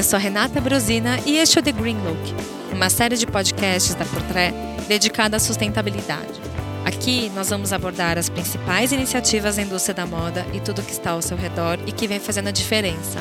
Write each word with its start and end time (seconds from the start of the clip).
Eu 0.00 0.04
sou 0.04 0.18
Renata 0.18 0.62
Brosina 0.62 1.20
e 1.26 1.36
este 1.36 1.58
é 1.58 1.60
o 1.60 1.62
The 1.62 1.72
Green 1.72 1.98
Look, 1.98 2.34
uma 2.72 2.88
série 2.88 3.18
de 3.18 3.26
podcasts 3.26 3.94
da 3.94 4.06
Portrait 4.06 4.54
dedicada 4.88 5.36
à 5.36 5.38
sustentabilidade. 5.38 6.40
Aqui 6.86 7.30
nós 7.34 7.50
vamos 7.50 7.70
abordar 7.70 8.16
as 8.16 8.30
principais 8.30 8.92
iniciativas 8.92 9.56
da 9.56 9.62
indústria 9.62 9.94
da 9.94 10.06
moda 10.06 10.46
e 10.54 10.60
tudo 10.60 10.80
que 10.80 10.90
está 10.90 11.10
ao 11.10 11.20
seu 11.20 11.36
redor 11.36 11.78
e 11.86 11.92
que 11.92 12.08
vem 12.08 12.18
fazendo 12.18 12.48
a 12.48 12.50
diferença. 12.50 13.20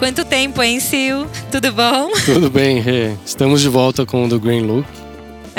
Quanto 0.00 0.24
tempo, 0.24 0.60
hein, 0.64 0.80
Sil? 0.82 1.30
Tudo 1.48 1.70
bom? 1.70 2.10
Tudo 2.24 2.50
bem, 2.50 2.80
Rê. 2.80 3.14
Estamos 3.24 3.60
de 3.60 3.68
volta 3.68 4.04
com 4.04 4.24
o 4.24 4.28
The 4.28 4.38
Green 4.38 4.62
Look. 4.62 5.05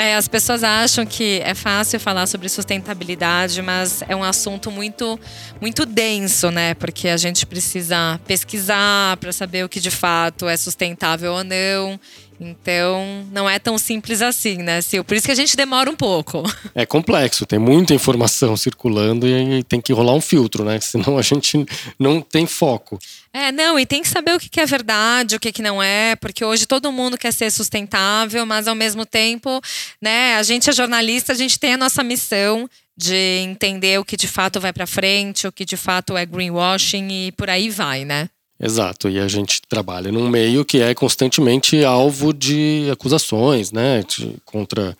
É, 0.00 0.14
as 0.14 0.28
pessoas 0.28 0.62
acham 0.62 1.04
que 1.04 1.40
é 1.44 1.54
fácil 1.54 1.98
falar 1.98 2.28
sobre 2.28 2.48
sustentabilidade, 2.48 3.60
mas 3.60 4.00
é 4.08 4.14
um 4.14 4.22
assunto 4.22 4.70
muito, 4.70 5.18
muito 5.60 5.84
denso, 5.84 6.52
né? 6.52 6.74
Porque 6.74 7.08
a 7.08 7.16
gente 7.16 7.44
precisa 7.44 8.20
pesquisar 8.24 9.16
para 9.16 9.32
saber 9.32 9.64
o 9.64 9.68
que 9.68 9.80
de 9.80 9.90
fato 9.90 10.48
é 10.48 10.56
sustentável 10.56 11.32
ou 11.32 11.42
não. 11.42 11.98
Então, 12.40 13.26
não 13.32 13.50
é 13.50 13.58
tão 13.58 13.76
simples 13.76 14.22
assim, 14.22 14.58
né, 14.58 14.80
Sil? 14.80 15.02
Por 15.02 15.16
isso 15.16 15.26
que 15.26 15.32
a 15.32 15.36
gente 15.36 15.56
demora 15.56 15.90
um 15.90 15.96
pouco. 15.96 16.42
É 16.74 16.86
complexo, 16.86 17.44
tem 17.44 17.58
muita 17.58 17.94
informação 17.94 18.56
circulando 18.56 19.26
e 19.26 19.62
tem 19.64 19.80
que 19.80 19.92
rolar 19.92 20.14
um 20.14 20.20
filtro, 20.20 20.64
né? 20.64 20.78
Senão 20.80 21.18
a 21.18 21.22
gente 21.22 21.66
não 21.98 22.20
tem 22.20 22.46
foco. 22.46 22.98
É, 23.32 23.50
não, 23.50 23.78
e 23.78 23.84
tem 23.84 24.02
que 24.02 24.08
saber 24.08 24.34
o 24.34 24.38
que 24.38 24.60
é 24.60 24.66
verdade, 24.66 25.36
o 25.36 25.40
que 25.40 25.60
não 25.60 25.82
é, 25.82 26.14
porque 26.16 26.44
hoje 26.44 26.66
todo 26.66 26.92
mundo 26.92 27.18
quer 27.18 27.32
ser 27.32 27.50
sustentável, 27.50 28.46
mas 28.46 28.68
ao 28.68 28.74
mesmo 28.74 29.04
tempo, 29.04 29.60
né, 30.00 30.36
a 30.36 30.42
gente 30.42 30.70
é 30.70 30.72
jornalista, 30.72 31.32
a 31.32 31.36
gente 31.36 31.58
tem 31.58 31.74
a 31.74 31.76
nossa 31.76 32.02
missão 32.02 32.68
de 32.96 33.42
entender 33.44 33.98
o 34.00 34.04
que 34.04 34.16
de 34.16 34.26
fato 34.26 34.60
vai 34.60 34.72
para 34.72 34.86
frente, 34.86 35.46
o 35.46 35.52
que 35.52 35.64
de 35.64 35.76
fato 35.76 36.16
é 36.16 36.26
greenwashing 36.26 37.08
e 37.10 37.32
por 37.32 37.48
aí 37.48 37.70
vai, 37.70 38.04
né? 38.04 38.28
Exato, 38.60 39.08
e 39.08 39.20
a 39.20 39.28
gente 39.28 39.62
trabalha 39.68 40.10
num 40.10 40.28
meio 40.28 40.64
que 40.64 40.80
é 40.80 40.92
constantemente 40.92 41.84
alvo 41.84 42.32
de 42.32 42.88
acusações, 42.90 43.70
né, 43.70 44.02
de, 44.02 44.34
contra 44.44 44.96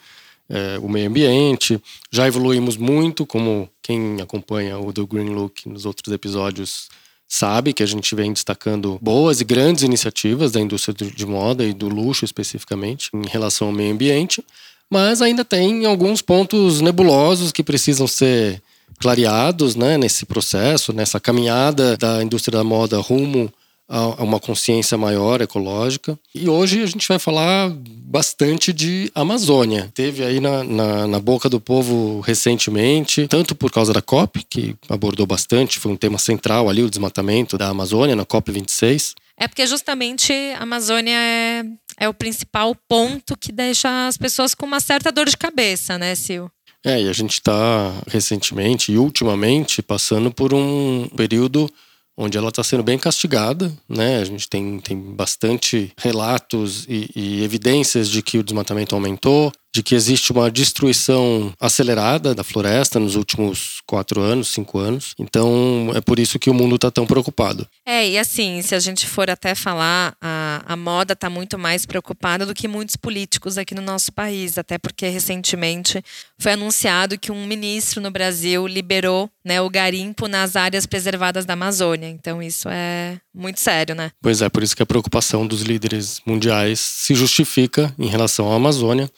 é, 0.48 0.78
o 0.80 0.88
meio 0.88 1.08
ambiente. 1.08 1.82
Já 2.10 2.28
evoluímos 2.28 2.76
muito, 2.76 3.26
como 3.26 3.68
quem 3.82 4.20
acompanha 4.20 4.78
o 4.78 4.92
do 4.92 5.06
Green 5.06 5.30
Look 5.30 5.66
nos 5.66 5.84
outros 5.84 6.12
episódios 6.12 6.88
sabe 7.28 7.74
que 7.74 7.82
a 7.82 7.86
gente 7.86 8.14
vem 8.14 8.32
destacando 8.32 8.98
boas 9.02 9.40
e 9.40 9.44
grandes 9.44 9.82
iniciativas 9.82 10.52
da 10.52 10.60
indústria 10.60 10.94
de 10.94 11.26
moda 11.26 11.62
e 11.62 11.74
do 11.74 11.88
luxo 11.88 12.24
especificamente 12.24 13.10
em 13.12 13.26
relação 13.28 13.68
ao 13.68 13.74
meio 13.74 13.92
ambiente, 13.92 14.42
mas 14.88 15.20
ainda 15.20 15.44
tem 15.44 15.84
alguns 15.84 16.22
pontos 16.22 16.80
nebulosos 16.80 17.52
que 17.52 17.62
precisam 17.62 18.06
ser 18.06 18.62
clareados 18.98 19.76
né, 19.76 19.96
nesse 19.96 20.26
processo, 20.26 20.92
nessa 20.92 21.20
caminhada 21.20 21.96
da 21.96 22.22
indústria 22.22 22.58
da 22.58 22.64
moda 22.64 22.98
rumo 22.98 23.52
a 23.88 24.22
uma 24.22 24.38
consciência 24.38 24.98
maior 24.98 25.40
ecológica. 25.40 26.18
E 26.34 26.46
hoje 26.48 26.82
a 26.82 26.86
gente 26.86 27.08
vai 27.08 27.18
falar 27.18 27.70
bastante 27.70 28.70
de 28.70 29.10
Amazônia. 29.14 29.90
Teve 29.94 30.22
aí 30.22 30.40
na, 30.40 30.62
na, 30.62 31.06
na, 31.06 31.18
boca 31.18 31.48
do 31.48 31.58
povo 31.58 32.20
recentemente, 32.20 33.26
tanto 33.26 33.54
por 33.54 33.72
causa 33.72 33.92
da 33.92 34.02
COP, 34.02 34.44
que 34.48 34.76
abordou 34.90 35.26
bastante, 35.26 35.78
foi 35.78 35.90
um 35.90 35.96
tema 35.96 36.18
central 36.18 36.68
ali, 36.68 36.82
o 36.82 36.90
desmatamento 36.90 37.56
da 37.56 37.68
Amazônia, 37.68 38.14
na 38.14 38.26
COP 38.26 38.52
26. 38.52 39.14
É 39.38 39.48
porque 39.48 39.66
justamente 39.66 40.32
a 40.58 40.64
Amazônia 40.64 41.16
é, 41.16 41.64
é 41.98 42.08
o 42.08 42.14
principal 42.14 42.74
ponto 42.88 43.36
que 43.38 43.52
deixa 43.52 44.06
as 44.06 44.18
pessoas 44.18 44.54
com 44.54 44.66
uma 44.66 44.80
certa 44.80 45.10
dor 45.10 45.28
de 45.28 45.36
cabeça, 45.36 45.96
né, 45.96 46.14
Sil? 46.18 46.50
É, 46.84 47.02
e 47.02 47.08
a 47.08 47.12
gente 47.12 47.32
está 47.32 48.02
recentemente 48.06 48.92
e 48.92 48.98
ultimamente 48.98 49.82
passando 49.82 50.30
por 50.30 50.54
um 50.54 51.08
período 51.16 51.68
onde 52.16 52.36
ela 52.36 52.48
está 52.48 52.64
sendo 52.64 52.82
bem 52.82 52.98
castigada, 52.98 53.72
né? 53.88 54.18
A 54.18 54.24
gente 54.24 54.48
tem, 54.48 54.80
tem 54.80 54.98
bastante 55.14 55.92
relatos 55.96 56.84
e, 56.88 57.08
e 57.14 57.44
evidências 57.44 58.08
de 58.08 58.22
que 58.22 58.38
o 58.38 58.42
desmatamento 58.42 58.94
aumentou, 58.94 59.52
de 59.74 59.82
que 59.82 59.94
existe 59.94 60.32
uma 60.32 60.50
destruição 60.50 61.52
acelerada 61.60 62.34
da 62.34 62.42
floresta 62.42 62.98
nos 62.98 63.14
últimos 63.14 63.80
quatro 63.86 64.20
anos, 64.20 64.48
cinco 64.48 64.78
anos. 64.78 65.14
Então 65.18 65.92
é 65.94 66.00
por 66.00 66.18
isso 66.18 66.38
que 66.38 66.50
o 66.50 66.54
mundo 66.54 66.76
está 66.76 66.90
tão 66.90 67.06
preocupado. 67.06 67.66
É, 67.86 68.08
e 68.08 68.18
assim, 68.18 68.62
se 68.62 68.74
a 68.74 68.80
gente 68.80 69.06
for 69.06 69.30
até 69.30 69.54
falar, 69.54 70.16
a, 70.20 70.62
a 70.66 70.76
moda 70.76 71.12
está 71.12 71.28
muito 71.28 71.58
mais 71.58 71.84
preocupada 71.84 72.46
do 72.46 72.54
que 72.54 72.66
muitos 72.66 72.96
políticos 72.96 73.58
aqui 73.58 73.74
no 73.74 73.82
nosso 73.82 74.12
país, 74.12 74.58
até 74.58 74.78
porque 74.78 75.08
recentemente 75.08 76.02
foi 76.38 76.52
anunciado 76.52 77.18
que 77.18 77.30
um 77.30 77.46
ministro 77.46 78.00
no 78.00 78.10
Brasil 78.10 78.66
liberou 78.66 79.30
né, 79.44 79.60
o 79.60 79.70
garimpo 79.70 80.28
nas 80.28 80.56
áreas 80.56 80.86
preservadas 80.86 81.44
da 81.44 81.52
Amazônia. 81.52 82.08
Então 82.08 82.42
isso 82.42 82.68
é 82.70 83.20
muito 83.34 83.60
sério, 83.60 83.94
né? 83.94 84.10
Pois 84.22 84.42
é, 84.42 84.48
por 84.48 84.62
isso 84.62 84.76
que 84.76 84.82
a 84.82 84.86
preocupação 84.86 85.46
dos 85.46 85.62
líderes 85.62 86.20
mundiais 86.26 86.80
se 86.80 87.14
justifica 87.14 87.94
em 87.98 88.06
relação 88.06 88.50
à 88.50 88.56
Amazônia 88.56 89.10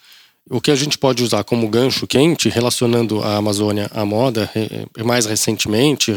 o 0.51 0.61
que 0.61 0.71
a 0.71 0.77
gente 0.77 0.99
pode 0.99 1.23
usar 1.23 1.45
como 1.45 1.69
gancho 1.69 2.07
quente, 2.07 2.49
relacionando 2.49 3.23
a 3.23 3.37
Amazônia 3.37 3.89
à 3.95 4.05
moda, 4.05 4.51
mais 5.05 5.25
recentemente, 5.25 6.13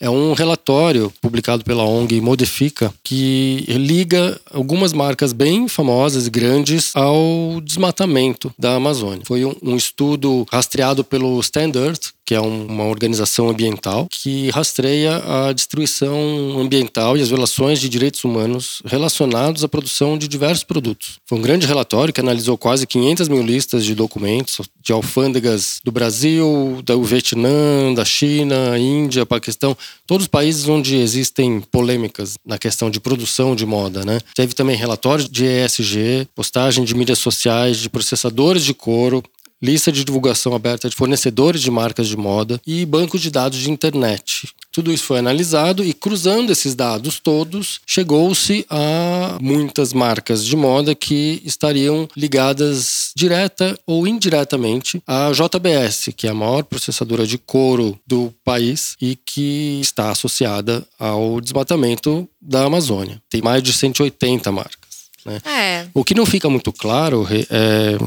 é 0.00 0.08
um 0.08 0.32
relatório 0.32 1.12
publicado 1.20 1.62
pela 1.62 1.84
ONG 1.84 2.22
Modifica 2.22 2.92
que 3.04 3.66
liga 3.68 4.40
algumas 4.50 4.94
marcas 4.94 5.34
bem 5.34 5.68
famosas 5.68 6.26
e 6.26 6.30
grandes 6.30 6.96
ao 6.96 7.60
desmatamento 7.62 8.50
da 8.58 8.76
Amazônia. 8.76 9.22
Foi 9.26 9.44
um, 9.44 9.54
um 9.62 9.76
estudo 9.76 10.46
rastreado 10.50 11.04
pelo 11.04 11.38
Standard, 11.40 12.00
que 12.30 12.34
é 12.36 12.40
uma 12.40 12.84
organização 12.84 13.48
ambiental 13.48 14.06
que 14.08 14.50
rastreia 14.50 15.16
a 15.16 15.52
destruição 15.52 16.60
ambiental 16.60 17.16
e 17.16 17.22
as 17.22 17.28
violações 17.28 17.80
de 17.80 17.88
direitos 17.88 18.22
humanos 18.22 18.80
relacionados 18.84 19.64
à 19.64 19.68
produção 19.68 20.16
de 20.16 20.28
diversos 20.28 20.62
produtos. 20.62 21.18
Foi 21.26 21.36
um 21.36 21.42
grande 21.42 21.66
relatório 21.66 22.14
que 22.14 22.20
analisou 22.20 22.56
quase 22.56 22.86
500 22.86 23.26
mil 23.26 23.42
listas 23.42 23.84
de 23.84 23.96
documentos 23.96 24.60
de 24.80 24.92
alfândegas 24.92 25.80
do 25.82 25.90
Brasil, 25.90 26.80
do 26.84 27.02
Vietnã, 27.02 27.92
da 27.94 28.04
China, 28.04 28.78
Índia, 28.78 29.26
Paquistão, 29.26 29.76
todos 30.06 30.26
os 30.26 30.28
países 30.28 30.68
onde 30.68 30.94
existem 30.94 31.60
polêmicas 31.60 32.36
na 32.46 32.58
questão 32.58 32.92
de 32.92 33.00
produção 33.00 33.56
de 33.56 33.66
moda. 33.66 34.04
Né? 34.04 34.20
Teve 34.36 34.54
também 34.54 34.76
relatórios 34.76 35.28
de 35.28 35.44
ESG, 35.46 36.28
postagem 36.32 36.84
de 36.84 36.94
mídias 36.94 37.18
sociais, 37.18 37.78
de 37.78 37.90
processadores 37.90 38.64
de 38.64 38.72
couro, 38.72 39.20
lista 39.62 39.92
de 39.92 40.04
divulgação 40.04 40.54
aberta 40.54 40.88
de 40.88 40.96
fornecedores 40.96 41.60
de 41.60 41.70
marcas 41.70 42.08
de 42.08 42.16
moda 42.16 42.60
e 42.66 42.84
bancos 42.86 43.20
de 43.20 43.30
dados 43.30 43.58
de 43.58 43.70
internet. 43.70 44.48
Tudo 44.72 44.92
isso 44.92 45.04
foi 45.04 45.18
analisado 45.18 45.84
e, 45.84 45.92
cruzando 45.92 46.52
esses 46.52 46.74
dados 46.74 47.18
todos, 47.18 47.80
chegou-se 47.84 48.64
a 48.70 49.36
muitas 49.40 49.92
marcas 49.92 50.44
de 50.44 50.56
moda 50.56 50.94
que 50.94 51.42
estariam 51.44 52.08
ligadas 52.16 53.10
direta 53.16 53.78
ou 53.86 54.06
indiretamente 54.06 55.02
à 55.06 55.30
JBS, 55.32 56.10
que 56.16 56.26
é 56.26 56.30
a 56.30 56.34
maior 56.34 56.62
processadora 56.62 57.26
de 57.26 57.36
couro 57.36 57.98
do 58.06 58.32
país 58.44 58.96
e 59.00 59.16
que 59.16 59.80
está 59.80 60.10
associada 60.10 60.86
ao 60.98 61.40
desmatamento 61.40 62.28
da 62.40 62.64
Amazônia. 62.64 63.20
Tem 63.28 63.42
mais 63.42 63.62
de 63.62 63.72
180 63.72 64.52
marcas. 64.52 64.78
Né? 65.26 65.40
É. 65.44 65.86
O 65.92 66.04
que 66.04 66.14
não 66.14 66.24
fica 66.24 66.48
muito 66.48 66.72
claro 66.72 67.26
é 67.50 67.98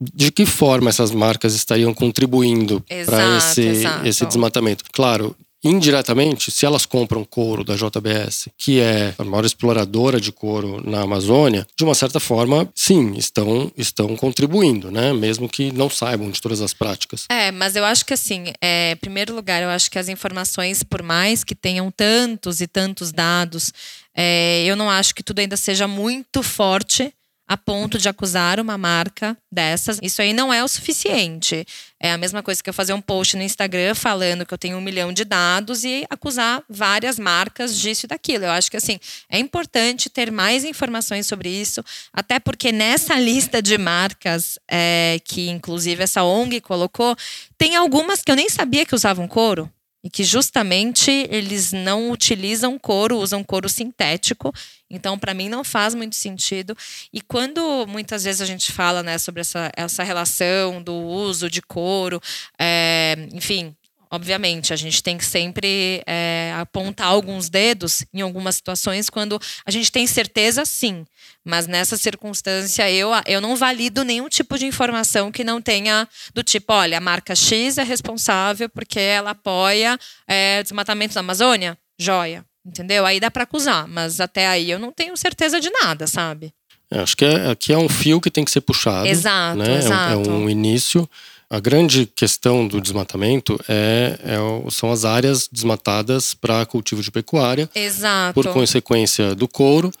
de 0.00 0.30
que 0.30 0.44
forma 0.44 0.90
essas 0.90 1.10
marcas 1.10 1.54
estariam 1.54 1.94
contribuindo 1.94 2.84
para 3.06 3.38
esse, 3.38 3.84
esse 4.04 4.26
desmatamento. 4.26 4.84
Claro, 4.92 5.36
indiretamente, 5.64 6.50
se 6.50 6.66
elas 6.66 6.84
compram 6.84 7.24
couro 7.24 7.64
da 7.64 7.74
JBS, 7.74 8.50
que 8.58 8.80
é 8.80 9.14
a 9.18 9.24
maior 9.24 9.46
exploradora 9.46 10.20
de 10.20 10.30
couro 10.30 10.82
na 10.88 11.00
Amazônia, 11.00 11.66
de 11.74 11.84
uma 11.84 11.94
certa 11.94 12.20
forma, 12.20 12.68
sim, 12.74 13.14
estão, 13.14 13.72
estão 13.76 14.14
contribuindo, 14.14 14.90
né? 14.90 15.12
Mesmo 15.14 15.48
que 15.48 15.72
não 15.72 15.88
saibam 15.88 16.30
de 16.30 16.40
todas 16.40 16.60
as 16.60 16.74
práticas. 16.74 17.24
É, 17.30 17.50
mas 17.50 17.74
eu 17.74 17.84
acho 17.84 18.04
que 18.04 18.12
assim, 18.12 18.52
é, 18.60 18.92
em 18.92 18.96
primeiro 18.96 19.34
lugar, 19.34 19.62
eu 19.62 19.70
acho 19.70 19.90
que 19.90 19.98
as 19.98 20.08
informações, 20.08 20.82
por 20.82 21.02
mais 21.02 21.42
que 21.42 21.54
tenham 21.54 21.90
tantos 21.90 22.60
e 22.60 22.66
tantos 22.66 23.10
dados, 23.10 23.72
é, 24.14 24.64
eu 24.66 24.76
não 24.76 24.90
acho 24.90 25.14
que 25.14 25.22
tudo 25.22 25.38
ainda 25.38 25.56
seja 25.56 25.88
muito 25.88 26.42
forte 26.42 27.12
a 27.46 27.56
ponto 27.56 27.98
de 27.98 28.08
acusar 28.08 28.58
uma 28.58 28.78
marca 28.78 29.36
dessas. 29.52 29.98
Isso 30.02 30.22
aí 30.22 30.32
não 30.32 30.52
é 30.52 30.64
o 30.64 30.68
suficiente. 30.68 31.66
É 32.00 32.10
a 32.12 32.18
mesma 32.18 32.42
coisa 32.42 32.62
que 32.62 32.70
eu 32.70 32.74
fazer 32.74 32.94
um 32.94 33.00
post 33.00 33.36
no 33.36 33.42
Instagram 33.42 33.94
falando 33.94 34.46
que 34.46 34.54
eu 34.54 34.58
tenho 34.58 34.78
um 34.78 34.80
milhão 34.80 35.12
de 35.12 35.24
dados 35.24 35.84
e 35.84 36.06
acusar 36.08 36.62
várias 36.68 37.18
marcas 37.18 37.78
disso 37.78 38.06
e 38.06 38.08
daquilo. 38.08 38.44
Eu 38.44 38.50
acho 38.50 38.70
que 38.70 38.78
assim 38.78 38.98
é 39.28 39.38
importante 39.38 40.08
ter 40.08 40.32
mais 40.32 40.64
informações 40.64 41.26
sobre 41.26 41.50
isso, 41.50 41.84
até 42.12 42.38
porque 42.38 42.72
nessa 42.72 43.18
lista 43.18 43.60
de 43.60 43.76
marcas 43.76 44.58
é, 44.70 45.20
que 45.24 45.50
inclusive 45.50 46.02
essa 46.02 46.24
ONG 46.24 46.60
colocou, 46.60 47.14
tem 47.58 47.76
algumas 47.76 48.22
que 48.22 48.30
eu 48.30 48.36
nem 48.36 48.48
sabia 48.48 48.86
que 48.86 48.94
usavam 48.94 49.28
couro 49.28 49.70
e 50.04 50.10
que 50.10 50.22
justamente 50.22 51.10
eles 51.30 51.72
não 51.72 52.10
utilizam 52.10 52.78
couro, 52.78 53.16
usam 53.16 53.42
couro 53.42 53.70
sintético. 53.70 54.52
Então, 54.94 55.18
para 55.18 55.34
mim, 55.34 55.48
não 55.48 55.64
faz 55.64 55.94
muito 55.94 56.16
sentido. 56.16 56.76
E 57.12 57.20
quando 57.20 57.86
muitas 57.86 58.24
vezes 58.24 58.40
a 58.40 58.46
gente 58.46 58.72
fala 58.72 59.02
né, 59.02 59.18
sobre 59.18 59.40
essa, 59.40 59.70
essa 59.76 60.02
relação 60.02 60.82
do 60.82 60.94
uso 60.94 61.50
de 61.50 61.60
couro, 61.60 62.20
é, 62.58 63.28
enfim, 63.32 63.74
Obviamente, 64.14 64.72
a 64.72 64.76
gente 64.76 65.02
tem 65.02 65.18
que 65.18 65.24
sempre 65.24 66.00
é, 66.06 66.54
apontar 66.56 67.08
alguns 67.08 67.48
dedos 67.48 68.04
em 68.14 68.20
algumas 68.20 68.54
situações 68.54 69.10
quando 69.10 69.40
a 69.66 69.72
gente 69.72 69.90
tem 69.90 70.06
certeza, 70.06 70.64
sim. 70.64 71.04
Mas 71.44 71.66
nessa 71.66 71.96
circunstância, 71.96 72.88
eu, 72.88 73.10
eu 73.26 73.40
não 73.40 73.56
valido 73.56 74.04
nenhum 74.04 74.28
tipo 74.28 74.56
de 74.56 74.66
informação 74.66 75.32
que 75.32 75.42
não 75.42 75.60
tenha 75.60 76.08
do 76.32 76.44
tipo, 76.44 76.72
olha, 76.72 76.98
a 76.98 77.00
marca 77.00 77.34
X 77.34 77.76
é 77.76 77.82
responsável 77.82 78.68
porque 78.68 79.00
ela 79.00 79.30
apoia 79.30 79.98
é, 80.28 80.62
desmatamento 80.62 81.14
da 81.14 81.20
Amazônia. 81.20 81.76
Joia. 81.98 82.44
Entendeu? 82.64 83.04
Aí 83.04 83.20
dá 83.20 83.30
para 83.30 83.44
acusar, 83.44 83.86
mas 83.86 84.20
até 84.20 84.46
aí 84.46 84.70
eu 84.70 84.78
não 84.78 84.90
tenho 84.90 85.16
certeza 85.16 85.60
de 85.60 85.70
nada, 85.70 86.06
sabe? 86.06 86.52
É, 86.90 87.00
acho 87.00 87.16
que 87.16 87.24
é, 87.24 87.50
aqui 87.50 87.72
é 87.72 87.78
um 87.78 87.88
fio 87.88 88.20
que 88.20 88.30
tem 88.30 88.44
que 88.44 88.50
ser 88.50 88.60
puxado. 88.60 89.06
Exato, 89.06 89.58
né? 89.58 89.78
exato. 89.78 90.12
É, 90.12 90.16
um, 90.16 90.24
é 90.24 90.38
um 90.44 90.50
início. 90.50 91.08
A 91.50 91.60
grande 91.60 92.06
questão 92.06 92.66
do 92.66 92.80
desmatamento 92.80 93.60
é, 93.68 94.18
é 94.24 94.70
são 94.70 94.90
as 94.90 95.04
áreas 95.04 95.48
desmatadas 95.50 96.34
para 96.34 96.64
cultivo 96.64 97.02
de 97.02 97.10
pecuária. 97.10 97.68
Exato. 97.74 98.34
Por 98.34 98.52
consequência 98.52 99.34
do 99.34 99.46
couro. 99.46 99.92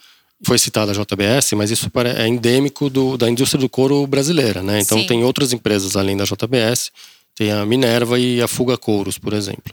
Foi 0.42 0.58
citada 0.58 0.92
a 0.92 0.94
JBS, 0.94 1.52
mas 1.52 1.70
isso 1.70 1.90
é 2.18 2.28
endêmico 2.28 2.90
do, 2.90 3.16
da 3.16 3.30
indústria 3.30 3.58
do 3.58 3.68
couro 3.68 4.06
brasileira, 4.06 4.62
né? 4.62 4.80
Então 4.80 4.98
Sim. 4.98 5.06
tem 5.06 5.24
outras 5.24 5.52
empresas 5.52 5.96
além 5.96 6.16
da 6.16 6.24
JBS, 6.24 6.90
tem 7.34 7.50
a 7.50 7.64
Minerva 7.64 8.18
e 8.18 8.42
a 8.42 8.48
Fuga 8.48 8.76
Couros, 8.76 9.16
por 9.16 9.32
exemplo. 9.32 9.72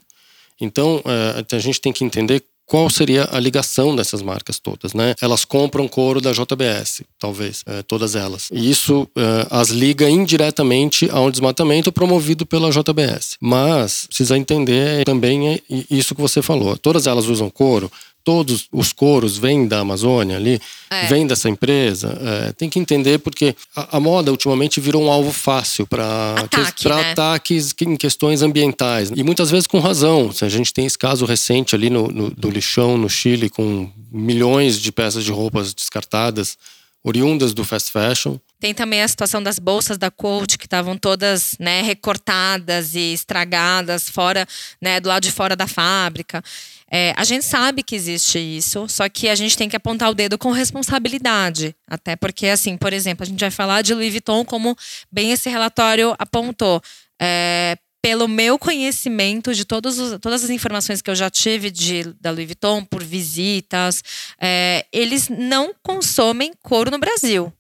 Então 0.62 1.02
é, 1.04 1.56
a 1.56 1.60
gente 1.60 1.82
tem 1.82 1.92
que 1.92 2.06
entender 2.06 2.44
qual 2.72 2.90
seria 2.90 3.28
a 3.30 3.38
ligação 3.38 3.94
dessas 3.94 4.22
marcas 4.22 4.58
todas, 4.58 4.94
né? 4.94 5.14
Elas 5.22 5.44
compram 5.44 5.90
couro 5.90 6.22
da 6.22 6.32
JBS, 6.32 7.02
talvez, 7.20 7.64
é, 7.66 7.84
todas 7.84 8.16
elas. 8.16 8.48
E 8.50 8.72
isso 8.72 9.06
é, 9.14 9.46
as 9.52 9.72
liga 9.72 10.10
indiretamente 10.10 11.10
a 11.12 11.20
um 11.20 11.30
desmatamento 11.30 11.92
promovido 11.92 12.46
pela 12.46 12.72
JBS. 12.72 13.36
Mas 13.42 14.08
precisa 14.08 14.38
entender 14.38 15.04
também 15.04 15.62
isso 15.90 16.16
que 16.16 16.22
você 16.22 16.42
falou. 16.42 16.78
Todas 16.78 17.08
elas 17.08 17.26
usam 17.26 17.50
couro, 17.50 17.92
todos 18.24 18.68
os 18.72 18.94
couros 18.94 19.38
vêm 19.38 19.68
da 19.68 19.80
Amazônia 19.80 20.38
ali, 20.38 20.60
é. 20.90 21.08
vêm 21.08 21.26
dessa 21.26 21.50
empresa. 21.50 22.18
É, 22.22 22.52
tem 22.54 22.70
que 22.70 22.80
entender 22.80 23.20
porque 23.20 23.56
a, 23.76 23.98
a, 23.98 24.00
moda 24.00 24.32
ultimamente 24.32 24.80
virou 24.80 25.04
um 25.04 25.12
alvo 25.12 25.32
fácil 25.32 25.88
para 25.88 26.36
Ataque, 26.38 26.88
né? 26.88 27.12
ataques 27.12 27.74
em 27.82 27.96
questões 27.96 28.42
ambientais. 28.42 29.12
E 29.16 29.24
muitas 29.24 29.50
vezes 29.50 29.68
com 29.68 29.80
razão. 29.80 30.32
A 30.42 30.50
gente 30.50 30.74
tem 30.74 30.86
esse 30.86 30.98
caso 30.98 31.26
recente 31.26 31.76
ali 31.76 31.90
no, 31.90 32.08
no, 32.08 32.30
do 32.32 32.50
lixão 32.50 32.98
no 32.98 33.10
Chile 33.10 33.50
com 33.50 33.90
milhões 34.12 34.80
de 34.80 34.92
peças 34.92 35.24
de 35.24 35.32
roupas 35.32 35.74
descartadas 35.74 36.58
oriundas 37.04 37.54
do 37.54 37.64
fast 37.64 37.92
fashion. 37.92 38.38
Tem 38.60 38.74
também 38.74 39.02
a 39.02 39.08
situação 39.08 39.42
das 39.42 39.58
bolsas 39.58 39.98
da 39.98 40.12
Coach, 40.12 40.58
que 40.58 40.66
estavam 40.66 40.96
todas 40.96 41.56
né, 41.60 41.82
recortadas 41.82 42.94
e 42.94 43.14
estragadas 43.14 44.08
fora, 44.08 44.48
né, 44.80 45.00
do 45.00 45.10
lado 45.10 45.24
de 45.24 45.32
fora 45.32 45.56
da 45.56 45.68
fábrica. 45.68 46.44
É, 46.94 47.14
a 47.16 47.24
gente 47.24 47.46
sabe 47.46 47.84
que 47.84 47.96
existe 47.96 48.38
isso, 48.38 48.86
só 48.90 49.08
que 49.08 49.30
a 49.30 49.36
gente 49.36 49.58
tem 49.58 49.70
que 49.70 49.76
apontar 49.78 50.10
o 50.10 50.14
dedo 50.14 50.38
com 50.38 50.52
responsabilidade. 50.52 51.74
Até 51.88 52.18
porque, 52.18 52.48
assim, 52.48 52.76
por 52.76 52.92
exemplo, 52.92 53.24
a 53.24 53.28
gente 53.28 53.40
vai 53.40 53.52
falar 53.52 53.82
de 53.82 53.94
Louis 53.94 54.12
Vuitton, 54.12 54.44
como 54.44 54.76
bem 55.10 55.32
esse 55.32 55.50
relatório 55.50 56.14
apontou. 56.20 56.82
É, 57.22 57.78
pelo 58.02 58.28
meu 58.28 58.58
conhecimento 58.58 59.54
de 59.54 59.64
todos 59.64 60.00
os, 60.00 60.20
todas 60.20 60.44
as 60.44 60.50
informações 60.50 61.02
que 61.02 61.10
eu 61.10 61.16
já 61.16 61.30
tive 61.30 61.70
de, 61.70 62.14
da 62.20 62.32
Louis 62.32 62.48
Vuitton 62.48 62.84
por 62.84 63.04
visitas, 63.04 64.04
é, 64.42 64.86
eles 64.92 65.30
não 65.30 65.74
consomem 65.84 66.52
couro 66.62 66.92
no 66.92 67.00
Brasil. 67.00 67.54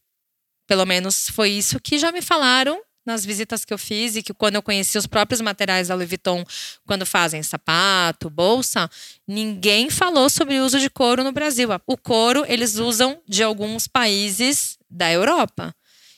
Pelo 0.67 0.85
menos 0.85 1.29
foi 1.29 1.51
isso 1.51 1.79
que 1.79 1.99
já 1.99 2.11
me 2.11 2.21
falaram 2.21 2.81
nas 3.05 3.25
visitas 3.25 3.65
que 3.65 3.73
eu 3.73 3.77
fiz 3.77 4.15
e 4.15 4.23
que 4.23 4.33
quando 4.33 4.55
eu 4.55 4.61
conheci 4.61 4.97
os 4.97 5.07
próprios 5.07 5.41
materiais 5.41 5.87
da 5.87 5.95
Louis 5.95 6.09
Vuitton, 6.09 6.43
quando 6.85 7.05
fazem 7.05 7.41
sapato, 7.43 8.29
bolsa, 8.29 8.89
ninguém 9.27 9.89
falou 9.89 10.29
sobre 10.29 10.59
o 10.59 10.65
uso 10.65 10.79
de 10.79 10.89
couro 10.89 11.23
no 11.23 11.31
Brasil. 11.31 11.69
O 11.87 11.97
couro 11.97 12.45
eles 12.47 12.75
usam 12.75 13.19
de 13.27 13.43
alguns 13.43 13.87
países 13.87 14.77
da 14.89 15.11
Europa. 15.11 15.73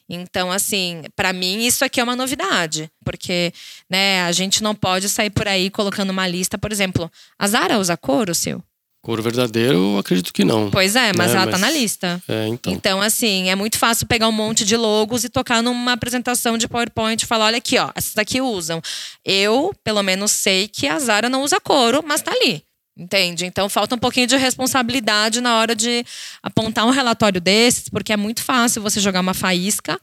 Então, 0.09 0.51
assim, 0.51 1.03
para 1.15 1.31
mim 1.31 1.65
isso 1.65 1.85
aqui 1.85 1.99
é 1.99 2.03
uma 2.03 2.15
novidade, 2.15 2.91
porque, 3.05 3.53
né, 3.89 4.21
a 4.23 4.31
gente 4.31 4.61
não 4.61 4.75
pode 4.75 5.07
sair 5.07 5.29
por 5.29 5.47
aí 5.47 5.69
colocando 5.69 6.09
uma 6.09 6.27
lista, 6.27 6.57
por 6.57 6.71
exemplo, 6.71 7.09
a 7.39 7.47
Zara 7.47 7.79
usa 7.79 7.95
couro, 7.95 8.35
seu? 8.35 8.61
Couro 9.03 9.21
verdadeiro, 9.21 9.75
eu 9.75 9.97
acredito 9.97 10.31
que 10.31 10.45
não. 10.45 10.71
Pois 10.71 10.95
é, 10.95 11.11
mas 11.11 11.31
né? 11.31 11.35
ela 11.35 11.45
mas, 11.45 11.55
tá 11.55 11.57
na 11.57 11.69
lista. 11.69 12.23
É, 12.25 12.47
então. 12.47 12.71
Então, 12.71 13.01
assim, 13.01 13.49
é 13.49 13.55
muito 13.55 13.77
fácil 13.77 14.07
pegar 14.07 14.29
um 14.29 14.31
monte 14.31 14.63
de 14.63 14.77
logos 14.77 15.25
e 15.25 15.29
tocar 15.29 15.61
numa 15.61 15.91
apresentação 15.91 16.57
de 16.57 16.69
PowerPoint 16.69 17.21
e 17.21 17.27
falar: 17.27 17.47
olha 17.47 17.57
aqui, 17.57 17.77
ó, 17.77 17.91
essas 17.93 18.13
daqui 18.13 18.39
usam. 18.39 18.81
Eu, 19.25 19.75
pelo 19.83 20.01
menos, 20.01 20.31
sei 20.31 20.69
que 20.69 20.87
a 20.87 20.97
Zara 20.99 21.27
não 21.27 21.43
usa 21.43 21.59
couro, 21.59 22.01
mas 22.07 22.21
tá 22.21 22.31
ali. 22.31 22.63
Entende? 22.95 23.45
Então 23.45 23.67
falta 23.67 23.95
um 23.95 23.99
pouquinho 23.99 24.27
de 24.27 24.37
responsabilidade 24.37 25.41
na 25.41 25.57
hora 25.57 25.75
de 25.75 26.05
apontar 26.41 26.85
um 26.85 26.91
relatório 26.91 27.41
desses, 27.41 27.89
porque 27.89 28.13
é 28.13 28.17
muito 28.17 28.41
fácil 28.41 28.81
você 28.81 29.01
jogar 29.01 29.19
uma 29.19 29.33
faísca 29.33 29.99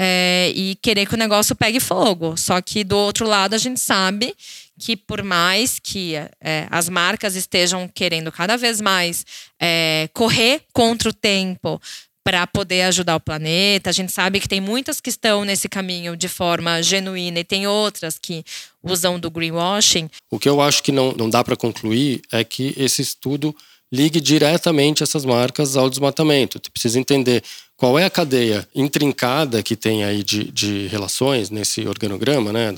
é, 0.00 0.52
e 0.54 0.76
querer 0.76 1.06
que 1.06 1.14
o 1.14 1.18
negócio 1.18 1.56
pegue 1.56 1.80
fogo. 1.80 2.36
Só 2.36 2.60
que 2.62 2.84
do 2.84 2.96
outro 2.96 3.26
lado 3.26 3.54
a 3.54 3.58
gente 3.58 3.80
sabe 3.80 4.32
que 4.78 4.96
por 4.96 5.24
mais 5.24 5.80
que 5.80 6.14
é, 6.14 6.68
as 6.70 6.88
marcas 6.88 7.34
estejam 7.34 7.88
querendo 7.88 8.30
cada 8.30 8.56
vez 8.56 8.80
mais 8.80 9.26
é, 9.60 10.08
correr 10.14 10.62
contra 10.72 11.08
o 11.08 11.12
tempo 11.12 11.82
para 12.22 12.46
poder 12.46 12.82
ajudar 12.82 13.16
o 13.16 13.20
planeta, 13.20 13.88
a 13.90 13.92
gente 13.92 14.12
sabe 14.12 14.38
que 14.38 14.46
tem 14.46 14.60
muitas 14.60 15.00
que 15.00 15.08
estão 15.08 15.44
nesse 15.44 15.68
caminho 15.68 16.14
de 16.14 16.28
forma 16.28 16.80
genuína 16.82 17.40
e 17.40 17.44
tem 17.44 17.66
outras 17.66 18.18
que 18.18 18.44
usam 18.82 19.18
do 19.18 19.30
greenwashing. 19.30 20.10
O 20.30 20.38
que 20.38 20.48
eu 20.48 20.60
acho 20.60 20.82
que 20.82 20.92
não, 20.92 21.12
não 21.12 21.28
dá 21.28 21.42
para 21.42 21.56
concluir 21.56 22.20
é 22.30 22.44
que 22.44 22.74
esse 22.76 23.02
estudo 23.02 23.56
ligue 23.92 24.20
diretamente 24.20 25.02
essas 25.02 25.24
marcas 25.24 25.76
ao 25.76 25.88
desmatamento. 25.88 26.58
Tu 26.58 26.70
precisa 26.70 26.98
entender 26.98 27.42
qual 27.76 27.98
é 27.98 28.04
a 28.04 28.10
cadeia 28.10 28.68
intrincada 28.74 29.62
que 29.62 29.76
tem 29.76 30.04
aí 30.04 30.22
de, 30.22 30.50
de 30.50 30.86
relações 30.88 31.50
nesse 31.50 31.86
organograma, 31.86 32.52
né? 32.52 32.72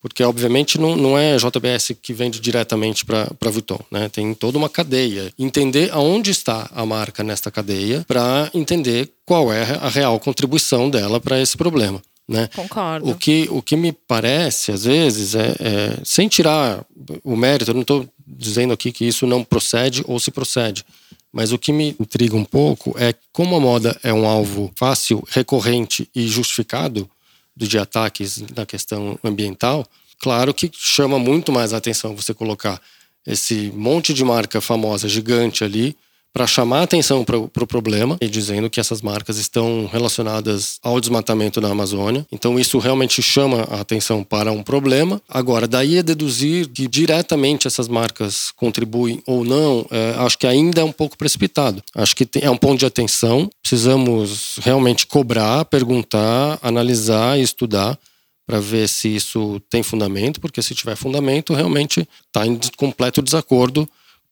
Porque 0.00 0.24
obviamente 0.24 0.80
não, 0.80 0.96
não 0.96 1.18
é 1.18 1.36
JBS 1.36 1.92
que 2.00 2.14
vende 2.14 2.40
diretamente 2.40 3.04
para 3.04 3.50
Vuitton, 3.50 3.80
né? 3.90 4.08
Tem 4.08 4.32
toda 4.32 4.56
uma 4.56 4.68
cadeia. 4.68 5.30
Entender 5.38 5.90
aonde 5.92 6.30
está 6.30 6.70
a 6.74 6.86
marca 6.86 7.22
nesta 7.22 7.50
cadeia 7.50 8.02
para 8.08 8.50
entender 8.54 9.10
qual 9.26 9.52
é 9.52 9.78
a 9.80 9.88
real 9.88 10.18
contribuição 10.18 10.88
dela 10.88 11.20
para 11.20 11.40
esse 11.40 11.56
problema. 11.56 12.00
Né? 12.30 12.48
Concordo. 12.54 13.10
O 13.10 13.16
que, 13.16 13.48
o 13.50 13.60
que 13.60 13.74
me 13.74 13.90
parece, 13.90 14.70
às 14.70 14.84
vezes, 14.84 15.34
é, 15.34 15.48
é 15.58 15.98
sem 16.04 16.28
tirar 16.28 16.86
o 17.24 17.34
mérito, 17.34 17.72
eu 17.72 17.74
não 17.74 17.80
estou 17.82 18.08
dizendo 18.24 18.72
aqui 18.72 18.92
que 18.92 19.04
isso 19.04 19.26
não 19.26 19.42
procede 19.42 20.04
ou 20.06 20.20
se 20.20 20.30
procede, 20.30 20.84
mas 21.32 21.50
o 21.50 21.58
que 21.58 21.72
me 21.72 21.96
intriga 21.98 22.36
um 22.36 22.44
pouco 22.44 22.94
é 22.96 23.12
como 23.32 23.56
a 23.56 23.60
moda 23.60 23.98
é 24.04 24.12
um 24.12 24.28
alvo 24.28 24.70
fácil, 24.76 25.24
recorrente 25.28 26.08
e 26.14 26.28
justificado, 26.28 27.10
de 27.56 27.76
ataques 27.76 28.44
na 28.56 28.64
questão 28.64 29.18
ambiental, 29.24 29.84
claro 30.20 30.54
que 30.54 30.70
chama 30.72 31.18
muito 31.18 31.50
mais 31.50 31.74
a 31.74 31.78
atenção 31.78 32.14
você 32.14 32.32
colocar 32.32 32.80
esse 33.26 33.72
monte 33.74 34.14
de 34.14 34.24
marca 34.24 34.60
famosa 34.60 35.08
gigante 35.08 35.64
ali 35.64 35.96
para 36.32 36.46
chamar 36.46 36.82
atenção 36.82 37.24
para 37.24 37.38
o 37.38 37.48
pro 37.48 37.66
problema 37.66 38.16
e 38.20 38.28
dizendo 38.28 38.70
que 38.70 38.80
essas 38.80 39.02
marcas 39.02 39.36
estão 39.36 39.88
relacionadas 39.90 40.78
ao 40.82 41.00
desmatamento 41.00 41.60
na 41.60 41.68
Amazônia. 41.68 42.26
Então 42.30 42.58
isso 42.58 42.78
realmente 42.78 43.22
chama 43.22 43.62
a 43.70 43.80
atenção 43.80 44.22
para 44.22 44.52
um 44.52 44.62
problema. 44.62 45.20
Agora, 45.28 45.66
daí 45.66 45.98
a 45.98 46.02
deduzir 46.02 46.68
que 46.68 46.86
diretamente 46.86 47.66
essas 47.66 47.88
marcas 47.88 48.50
contribuem 48.56 49.22
ou 49.26 49.44
não, 49.44 49.86
é, 49.90 50.14
acho 50.18 50.38
que 50.38 50.46
ainda 50.46 50.80
é 50.80 50.84
um 50.84 50.92
pouco 50.92 51.16
precipitado. 51.16 51.82
Acho 51.94 52.14
que 52.14 52.28
é 52.40 52.50
um 52.50 52.56
ponto 52.56 52.78
de 52.78 52.86
atenção. 52.86 53.50
Precisamos 53.60 54.58
realmente 54.62 55.06
cobrar, 55.06 55.64
perguntar, 55.64 56.58
analisar 56.62 57.38
e 57.38 57.42
estudar 57.42 57.98
para 58.46 58.58
ver 58.58 58.88
se 58.88 59.14
isso 59.14 59.60
tem 59.70 59.80
fundamento, 59.80 60.40
porque 60.40 60.60
se 60.60 60.74
tiver 60.74 60.96
fundamento, 60.96 61.54
realmente 61.54 62.06
está 62.26 62.44
em 62.44 62.58
completo 62.76 63.22
desacordo 63.22 63.88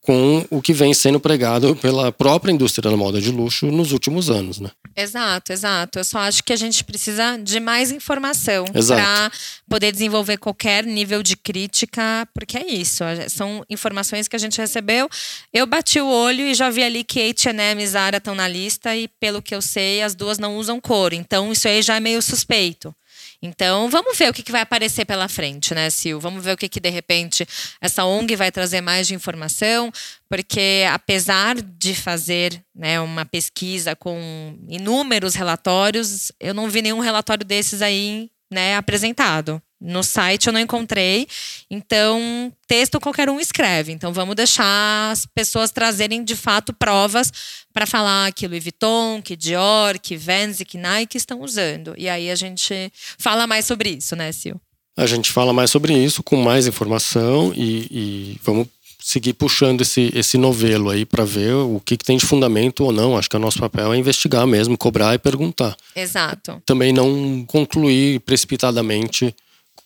com 0.08 0.42
o 0.48 0.62
que 0.62 0.72
vem 0.72 0.94
sendo 0.94 1.20
pregado 1.20 1.76
pela 1.76 2.10
própria 2.10 2.50
indústria 2.50 2.90
da 2.90 2.96
moda 2.96 3.20
de 3.20 3.30
luxo 3.30 3.66
nos 3.66 3.92
últimos 3.92 4.30
anos, 4.30 4.58
né? 4.58 4.70
Exato, 4.96 5.52
exato. 5.52 5.98
Eu 5.98 6.04
só 6.04 6.20
acho 6.20 6.42
que 6.42 6.50
a 6.50 6.56
gente 6.56 6.82
precisa 6.82 7.36
de 7.36 7.60
mais 7.60 7.90
informação 7.90 8.64
para 8.64 9.30
poder 9.68 9.92
desenvolver 9.92 10.38
qualquer 10.38 10.86
nível 10.86 11.22
de 11.22 11.36
crítica, 11.36 12.26
porque 12.32 12.56
é 12.56 12.66
isso. 12.66 13.04
São 13.28 13.62
informações 13.68 14.26
que 14.26 14.34
a 14.34 14.38
gente 14.38 14.58
recebeu. 14.58 15.10
Eu 15.52 15.66
bati 15.66 16.00
o 16.00 16.08
olho 16.08 16.40
e 16.40 16.54
já 16.54 16.70
vi 16.70 16.82
ali 16.82 17.04
que 17.04 17.20
H&M 17.20 17.82
e 17.82 17.86
Zara 17.86 18.16
estão 18.16 18.34
na 18.34 18.48
lista 18.48 18.96
e 18.96 19.08
pelo 19.20 19.42
que 19.42 19.54
eu 19.54 19.60
sei, 19.60 20.02
as 20.02 20.14
duas 20.14 20.38
não 20.38 20.56
usam 20.56 20.80
couro. 20.80 21.14
Então 21.14 21.52
isso 21.52 21.68
aí 21.68 21.82
já 21.82 21.96
é 21.96 22.00
meio 22.00 22.22
suspeito. 22.22 22.94
Então, 23.40 23.88
vamos 23.88 24.18
ver 24.18 24.30
o 24.30 24.34
que, 24.34 24.42
que 24.42 24.50
vai 24.50 24.62
aparecer 24.62 25.04
pela 25.04 25.28
frente, 25.28 25.72
né, 25.72 25.88
Sil? 25.94 26.18
Vamos 26.18 26.42
ver 26.42 26.52
o 26.52 26.56
que, 26.56 26.68
que, 26.68 26.80
de 26.80 26.90
repente, 26.90 27.46
essa 27.80 28.04
ONG 28.04 28.34
vai 28.34 28.50
trazer 28.50 28.80
mais 28.80 29.06
de 29.06 29.14
informação, 29.14 29.92
porque 30.28 30.84
apesar 30.90 31.54
de 31.54 31.94
fazer 31.94 32.60
né, 32.74 33.00
uma 33.00 33.24
pesquisa 33.24 33.94
com 33.94 34.58
inúmeros 34.68 35.36
relatórios, 35.36 36.32
eu 36.40 36.52
não 36.52 36.68
vi 36.68 36.82
nenhum 36.82 36.98
relatório 36.98 37.44
desses 37.44 37.80
aí 37.80 38.28
né, 38.52 38.76
apresentado. 38.76 39.62
No 39.80 40.02
site 40.02 40.48
eu 40.48 40.52
não 40.52 40.60
encontrei. 40.60 41.26
Então, 41.70 42.52
texto 42.66 42.98
qualquer 42.98 43.30
um 43.30 43.38
escreve. 43.38 43.92
Então, 43.92 44.12
vamos 44.12 44.34
deixar 44.34 45.10
as 45.12 45.24
pessoas 45.26 45.70
trazerem 45.70 46.24
de 46.24 46.34
fato 46.34 46.72
provas 46.72 47.32
para 47.72 47.86
falar 47.86 48.32
que 48.32 48.48
Louis 48.48 48.62
Vuitton, 48.62 49.22
que 49.22 49.36
Dior, 49.36 49.98
que 50.00 50.16
Vans 50.16 50.60
e 50.60 50.64
que 50.64 50.76
Nike 50.76 51.16
estão 51.16 51.40
usando. 51.42 51.94
E 51.96 52.08
aí 52.08 52.30
a 52.30 52.34
gente 52.34 52.92
fala 53.18 53.46
mais 53.46 53.66
sobre 53.66 53.90
isso, 53.90 54.16
né, 54.16 54.32
Sil? 54.34 54.58
A 54.96 55.06
gente 55.06 55.30
fala 55.30 55.52
mais 55.52 55.70
sobre 55.70 55.92
isso 55.92 56.24
com 56.24 56.34
mais 56.34 56.66
informação 56.66 57.52
e, 57.54 57.86
e 57.88 58.40
vamos 58.42 58.66
seguir 59.00 59.32
puxando 59.32 59.80
esse, 59.80 60.10
esse 60.14 60.36
novelo 60.36 60.90
aí 60.90 61.06
para 61.06 61.24
ver 61.24 61.54
o 61.54 61.80
que, 61.84 61.96
que, 61.96 62.04
tem 62.04 62.18
de 62.18 62.26
fundamento 62.26 62.84
ou 62.84 62.90
não. 62.90 63.16
Acho 63.16 63.30
que 63.30 63.36
o 63.36 63.40
nosso 63.40 63.60
papel 63.60 63.92
é 63.92 63.96
investigar 63.96 64.44
mesmo, 64.44 64.76
cobrar 64.76 65.14
e 65.14 65.18
perguntar. 65.18 65.76
Exato. 65.94 66.60
Também 66.66 66.92
não 66.92 67.44
concluir 67.46 68.20
precipitadamente 68.20 69.34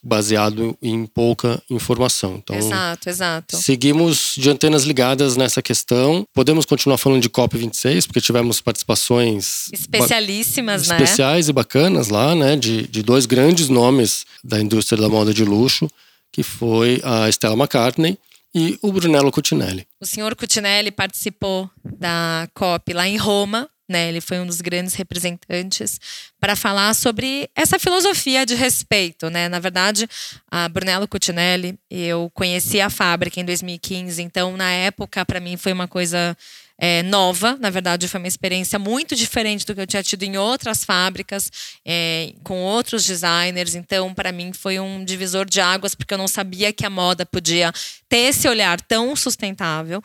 baseado 0.02 0.76
em 0.82 1.06
pouca 1.06 1.62
informação. 1.70 2.36
Então, 2.42 2.56
exato, 2.56 3.08
exato. 3.08 3.56
Seguimos 3.56 4.34
de 4.36 4.50
antenas 4.50 4.82
ligadas 4.82 5.36
nessa 5.36 5.62
questão. 5.62 6.26
Podemos 6.34 6.66
continuar 6.66 6.98
falando 6.98 7.22
de 7.22 7.30
COP26, 7.30 8.06
porque 8.06 8.20
tivemos 8.20 8.60
participações 8.60 9.68
especialíssimas, 9.72 10.88
né? 10.88 10.96
Especiais 10.96 11.48
e 11.48 11.52
bacanas 11.52 12.08
lá, 12.08 12.34
né? 12.34 12.56
De, 12.56 12.86
de 12.88 13.02
dois 13.02 13.26
grandes 13.26 13.68
nomes 13.68 14.26
da 14.42 14.60
indústria 14.60 15.00
da 15.00 15.08
moda 15.08 15.32
de 15.32 15.44
luxo, 15.44 15.88
que 16.32 16.42
foi 16.42 17.00
a 17.04 17.28
Stella 17.28 17.54
McCartney 17.54 18.18
e 18.54 18.78
o 18.82 18.92
Brunello 18.92 19.30
Cucinelli. 19.30 19.86
O 20.00 20.06
senhor 20.06 20.34
Cucinelli 20.34 20.90
participou 20.90 21.70
da 21.84 22.48
COP 22.54 22.92
lá 22.92 23.08
em 23.08 23.16
Roma, 23.16 23.68
né? 23.92 24.08
Ele 24.08 24.20
foi 24.20 24.40
um 24.40 24.46
dos 24.46 24.60
grandes 24.60 24.94
representantes 24.94 26.00
para 26.40 26.56
falar 26.56 26.94
sobre 26.94 27.48
essa 27.54 27.78
filosofia 27.78 28.44
de 28.44 28.54
respeito, 28.54 29.30
né? 29.30 29.48
Na 29.48 29.60
verdade, 29.60 30.08
a 30.50 30.68
Brunello 30.68 31.06
Cucinelli, 31.06 31.78
eu 31.90 32.30
conheci 32.34 32.80
a 32.80 32.90
fábrica 32.90 33.38
em 33.38 33.44
2015, 33.44 34.20
então 34.22 34.56
na 34.56 34.72
época 34.72 35.24
para 35.24 35.38
mim 35.38 35.56
foi 35.56 35.72
uma 35.72 35.86
coisa 35.86 36.36
é, 36.84 37.00
nova. 37.04 37.56
Na 37.60 37.70
verdade, 37.70 38.08
foi 38.08 38.18
uma 38.18 38.26
experiência 38.26 38.76
muito 38.76 39.14
diferente 39.14 39.64
do 39.64 39.72
que 39.72 39.80
eu 39.80 39.86
tinha 39.86 40.02
tido 40.02 40.24
em 40.24 40.36
outras 40.36 40.84
fábricas, 40.84 41.48
é, 41.86 42.32
com 42.42 42.60
outros 42.60 43.04
designers. 43.04 43.76
Então, 43.76 44.12
para 44.12 44.32
mim, 44.32 44.52
foi 44.52 44.80
um 44.80 45.04
divisor 45.04 45.48
de 45.48 45.60
águas, 45.60 45.94
porque 45.94 46.12
eu 46.12 46.18
não 46.18 46.26
sabia 46.26 46.72
que 46.72 46.84
a 46.84 46.90
moda 46.90 47.24
podia 47.24 47.72
ter 48.08 48.30
esse 48.30 48.48
olhar 48.48 48.80
tão 48.80 49.14
sustentável. 49.14 50.02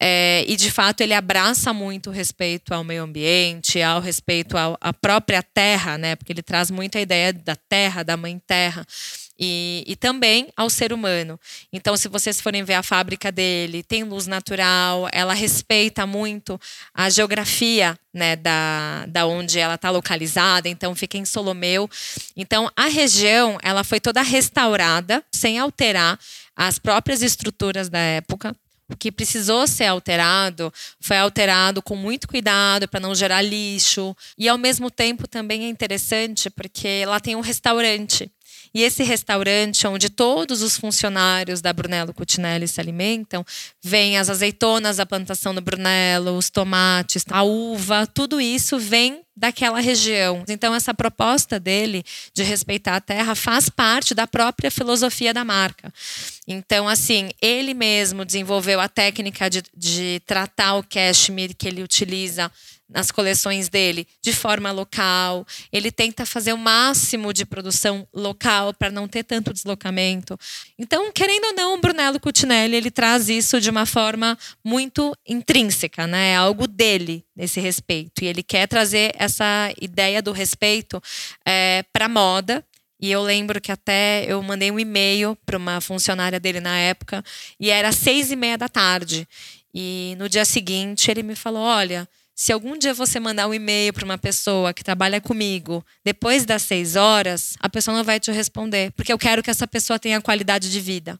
É, 0.00 0.44
e, 0.48 0.56
de 0.56 0.68
fato, 0.68 1.00
ele 1.00 1.14
abraça 1.14 1.72
muito 1.72 2.10
o 2.10 2.12
respeito 2.12 2.74
ao 2.74 2.82
meio 2.82 3.04
ambiente, 3.04 3.80
ao 3.80 4.00
respeito 4.00 4.56
à 4.58 4.92
própria 4.92 5.44
terra, 5.44 5.96
né? 5.96 6.16
Porque 6.16 6.32
ele 6.32 6.42
traz 6.42 6.72
muito 6.72 6.98
a 6.98 7.00
ideia 7.00 7.32
da 7.32 7.54
terra, 7.54 8.02
da 8.02 8.16
mãe 8.16 8.36
terra 8.44 8.84
e, 9.38 9.84
e 9.86 9.96
também 9.96 10.48
ao 10.56 10.70
ser 10.70 10.92
humano. 10.92 11.38
Então, 11.72 11.96
se 11.96 12.08
vocês 12.08 12.40
forem 12.40 12.64
ver 12.64 12.74
a 12.74 12.82
fábrica 12.82 13.30
dele, 13.30 13.82
tem 13.82 14.02
luz 14.02 14.26
natural, 14.26 15.08
ela 15.12 15.34
respeita 15.34 16.06
muito 16.06 16.60
a 16.94 17.10
geografia 17.10 17.98
né, 18.12 18.36
da, 18.36 19.04
da 19.06 19.26
onde 19.26 19.58
ela 19.58 19.74
está 19.74 19.90
localizada, 19.90 20.68
então 20.68 20.94
fica 20.94 21.18
em 21.18 21.24
Solomeu. 21.24 21.88
Então, 22.34 22.70
a 22.74 22.86
região 22.86 23.58
ela 23.62 23.84
foi 23.84 24.00
toda 24.00 24.22
restaurada, 24.22 25.22
sem 25.32 25.58
alterar 25.58 26.18
as 26.56 26.78
próprias 26.78 27.22
estruturas 27.22 27.88
da 27.88 27.98
época. 27.98 28.56
O 28.88 28.96
que 28.96 29.10
precisou 29.10 29.66
ser 29.66 29.86
alterado 29.86 30.72
foi 31.00 31.18
alterado 31.18 31.82
com 31.82 31.96
muito 31.96 32.28
cuidado 32.28 32.86
para 32.86 33.00
não 33.00 33.14
gerar 33.14 33.42
lixo. 33.42 34.16
E 34.38 34.48
ao 34.48 34.56
mesmo 34.56 34.90
tempo 34.90 35.26
também 35.26 35.64
é 35.64 35.68
interessante 35.68 36.48
porque 36.48 37.04
lá 37.04 37.18
tem 37.18 37.34
um 37.34 37.40
restaurante. 37.40 38.30
E 38.74 38.82
esse 38.82 39.02
restaurante, 39.02 39.86
onde 39.86 40.10
todos 40.10 40.62
os 40.62 40.76
funcionários 40.76 41.60
da 41.60 41.72
Brunello 41.72 42.12
Cucinelli 42.12 42.68
se 42.68 42.80
alimentam, 42.80 43.44
vem 43.82 44.18
as 44.18 44.28
azeitonas 44.28 44.98
da 44.98 45.06
plantação 45.06 45.54
do 45.54 45.60
Brunello, 45.60 46.36
os 46.36 46.50
tomates, 46.50 47.24
a 47.30 47.42
uva, 47.42 48.06
tudo 48.06 48.40
isso 48.40 48.78
vem 48.78 49.22
daquela 49.36 49.80
região. 49.80 50.42
Então, 50.48 50.74
essa 50.74 50.94
proposta 50.94 51.60
dele 51.60 52.02
de 52.32 52.42
respeitar 52.42 52.96
a 52.96 53.00
terra 53.00 53.34
faz 53.34 53.68
parte 53.68 54.14
da 54.14 54.26
própria 54.26 54.70
filosofia 54.70 55.34
da 55.34 55.44
marca. 55.44 55.92
Então, 56.48 56.88
assim, 56.88 57.30
ele 57.42 57.74
mesmo 57.74 58.24
desenvolveu 58.24 58.80
a 58.80 58.88
técnica 58.88 59.50
de, 59.50 59.62
de 59.76 60.22
tratar 60.24 60.76
o 60.76 60.82
cashmere 60.82 61.52
que 61.52 61.68
ele 61.68 61.82
utiliza 61.82 62.50
nas 62.88 63.10
coleções 63.10 63.68
dele 63.68 64.06
de 64.22 64.32
forma 64.32 64.70
local. 64.70 65.46
Ele 65.72 65.90
tenta 65.90 66.24
fazer 66.24 66.52
o 66.52 66.58
máximo 66.58 67.32
de 67.32 67.44
produção 67.44 68.06
local 68.14 68.72
para 68.72 68.90
não 68.90 69.08
ter 69.08 69.24
tanto 69.24 69.52
deslocamento. 69.52 70.38
Então, 70.78 71.10
querendo 71.12 71.46
ou 71.46 71.52
não, 71.54 71.74
o 71.74 71.80
Brunello 71.80 72.20
Cucinelli 72.20 72.76
ele 72.76 72.90
traz 72.90 73.28
isso 73.28 73.60
de 73.60 73.70
uma 73.70 73.86
forma 73.86 74.38
muito 74.64 75.16
intrínseca, 75.26 76.06
né? 76.06 76.30
É 76.30 76.36
algo 76.36 76.66
dele 76.66 77.24
nesse 77.34 77.60
respeito. 77.60 78.22
E 78.22 78.26
ele 78.26 78.42
quer 78.42 78.66
trazer 78.66 79.12
essa 79.18 79.72
ideia 79.80 80.22
do 80.22 80.32
respeito 80.32 81.02
é, 81.44 81.84
para 81.92 82.06
a 82.06 82.08
moda. 82.08 82.64
E 82.98 83.10
eu 83.10 83.22
lembro 83.22 83.60
que 83.60 83.70
até 83.70 84.24
eu 84.26 84.42
mandei 84.42 84.70
um 84.70 84.80
e-mail 84.80 85.36
para 85.44 85.58
uma 85.58 85.80
funcionária 85.82 86.40
dele 86.40 86.60
na 86.60 86.78
época 86.78 87.22
e 87.60 87.68
era 87.68 87.92
seis 87.92 88.30
e 88.30 88.36
meia 88.36 88.56
da 88.56 88.68
tarde. 88.68 89.28
E 89.74 90.14
no 90.18 90.28
dia 90.28 90.46
seguinte 90.46 91.10
ele 91.10 91.22
me 91.22 91.36
falou: 91.36 91.62
olha 91.62 92.08
se 92.38 92.52
algum 92.52 92.76
dia 92.76 92.92
você 92.92 93.18
mandar 93.18 93.48
um 93.48 93.54
e-mail 93.54 93.94
para 93.94 94.04
uma 94.04 94.18
pessoa 94.18 94.74
que 94.74 94.84
trabalha 94.84 95.22
comigo 95.22 95.82
depois 96.04 96.44
das 96.44 96.60
seis 96.60 96.94
horas, 96.94 97.56
a 97.60 97.68
pessoa 97.70 97.96
não 97.96 98.04
vai 98.04 98.20
te 98.20 98.30
responder, 98.30 98.92
porque 98.92 99.10
eu 99.10 99.18
quero 99.18 99.42
que 99.42 99.50
essa 99.50 99.66
pessoa 99.66 99.98
tenha 99.98 100.20
qualidade 100.20 100.70
de 100.70 100.78
vida. 100.78 101.18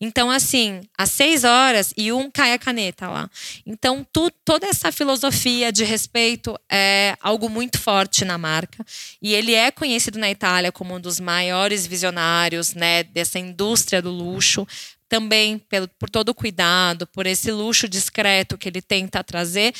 Então, 0.00 0.30
assim, 0.30 0.80
às 0.96 1.10
seis 1.10 1.44
horas 1.44 1.92
e 1.96 2.10
um 2.12 2.30
cai 2.30 2.52
a 2.52 2.58
caneta 2.58 3.08
lá. 3.08 3.30
Então, 3.64 4.06
tu, 4.12 4.30
toda 4.44 4.66
essa 4.66 4.90
filosofia 4.90 5.70
de 5.70 5.84
respeito 5.84 6.58
é 6.70 7.16
algo 7.20 7.48
muito 7.48 7.78
forte 7.78 8.24
na 8.24 8.36
marca. 8.36 8.84
E 9.22 9.34
ele 9.34 9.54
é 9.54 9.70
conhecido 9.70 10.18
na 10.18 10.30
Itália 10.30 10.72
como 10.72 10.94
um 10.94 11.00
dos 11.00 11.20
maiores 11.20 11.86
visionários 11.86 12.74
né, 12.74 13.04
dessa 13.04 13.38
indústria 13.38 14.02
do 14.02 14.10
luxo 14.10 14.66
também 15.08 15.58
pelo, 15.58 15.88
por 15.98 16.08
todo 16.10 16.30
o 16.30 16.34
cuidado, 16.34 17.06
por 17.06 17.26
esse 17.26 17.50
luxo 17.50 17.88
discreto 17.88 18.58
que 18.58 18.68
ele 18.68 18.82
tenta 18.82 19.22
trazer 19.22 19.74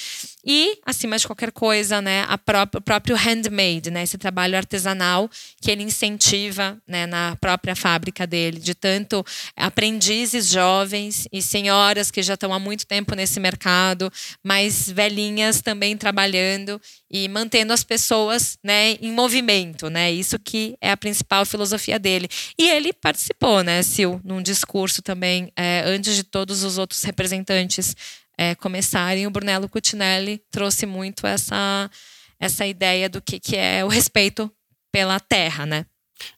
e, 0.46 0.78
acima 0.84 1.16
de 1.16 1.26
qualquer 1.26 1.50
coisa, 1.50 2.02
né, 2.02 2.24
a 2.28 2.36
própria, 2.36 2.78
o 2.78 2.82
próprio 2.82 3.16
handmade, 3.16 3.90
né, 3.90 4.02
esse 4.02 4.18
trabalho 4.18 4.56
artesanal 4.56 5.30
que 5.60 5.70
ele 5.70 5.82
incentiva 5.82 6.76
né, 6.86 7.06
na 7.06 7.36
própria 7.36 7.74
fábrica 7.74 8.26
dele, 8.26 8.60
de 8.60 8.74
tanto 8.74 9.24
aprendizes 9.56 10.48
jovens 10.48 11.26
e 11.32 11.40
senhoras 11.40 12.10
que 12.10 12.22
já 12.22 12.34
estão 12.34 12.52
há 12.52 12.58
muito 12.58 12.86
tempo 12.86 13.14
nesse 13.14 13.40
mercado, 13.40 14.12
mas 14.42 14.90
velhinhas 14.90 15.60
também 15.62 15.96
trabalhando 15.96 16.80
e 17.10 17.28
mantendo 17.28 17.72
as 17.72 17.84
pessoas 17.84 18.58
né, 18.62 18.92
em 19.00 19.12
movimento, 19.12 19.88
né? 19.88 20.10
Isso 20.10 20.38
que 20.38 20.76
é 20.80 20.90
a 20.90 20.96
principal 20.96 21.46
filosofia 21.46 21.98
dele. 21.98 22.28
E 22.58 22.68
ele 22.68 22.92
participou, 22.92 23.62
né, 23.62 23.82
Sil, 23.86 24.20
num 24.24 24.42
discurso 24.42 25.00
também, 25.24 25.50
é, 25.56 25.82
antes 25.86 26.14
de 26.14 26.22
todos 26.22 26.62
os 26.64 26.76
outros 26.76 27.02
representantes 27.02 27.96
é, 28.36 28.54
começarem, 28.54 29.26
o 29.26 29.30
Brunello 29.30 29.70
Cucinelli 29.70 30.42
trouxe 30.50 30.84
muito 30.84 31.26
essa, 31.26 31.90
essa 32.38 32.66
ideia 32.66 33.08
do 33.08 33.22
que, 33.22 33.40
que 33.40 33.56
é 33.56 33.82
o 33.82 33.88
respeito 33.88 34.52
pela 34.92 35.18
terra, 35.18 35.64
né? 35.64 35.86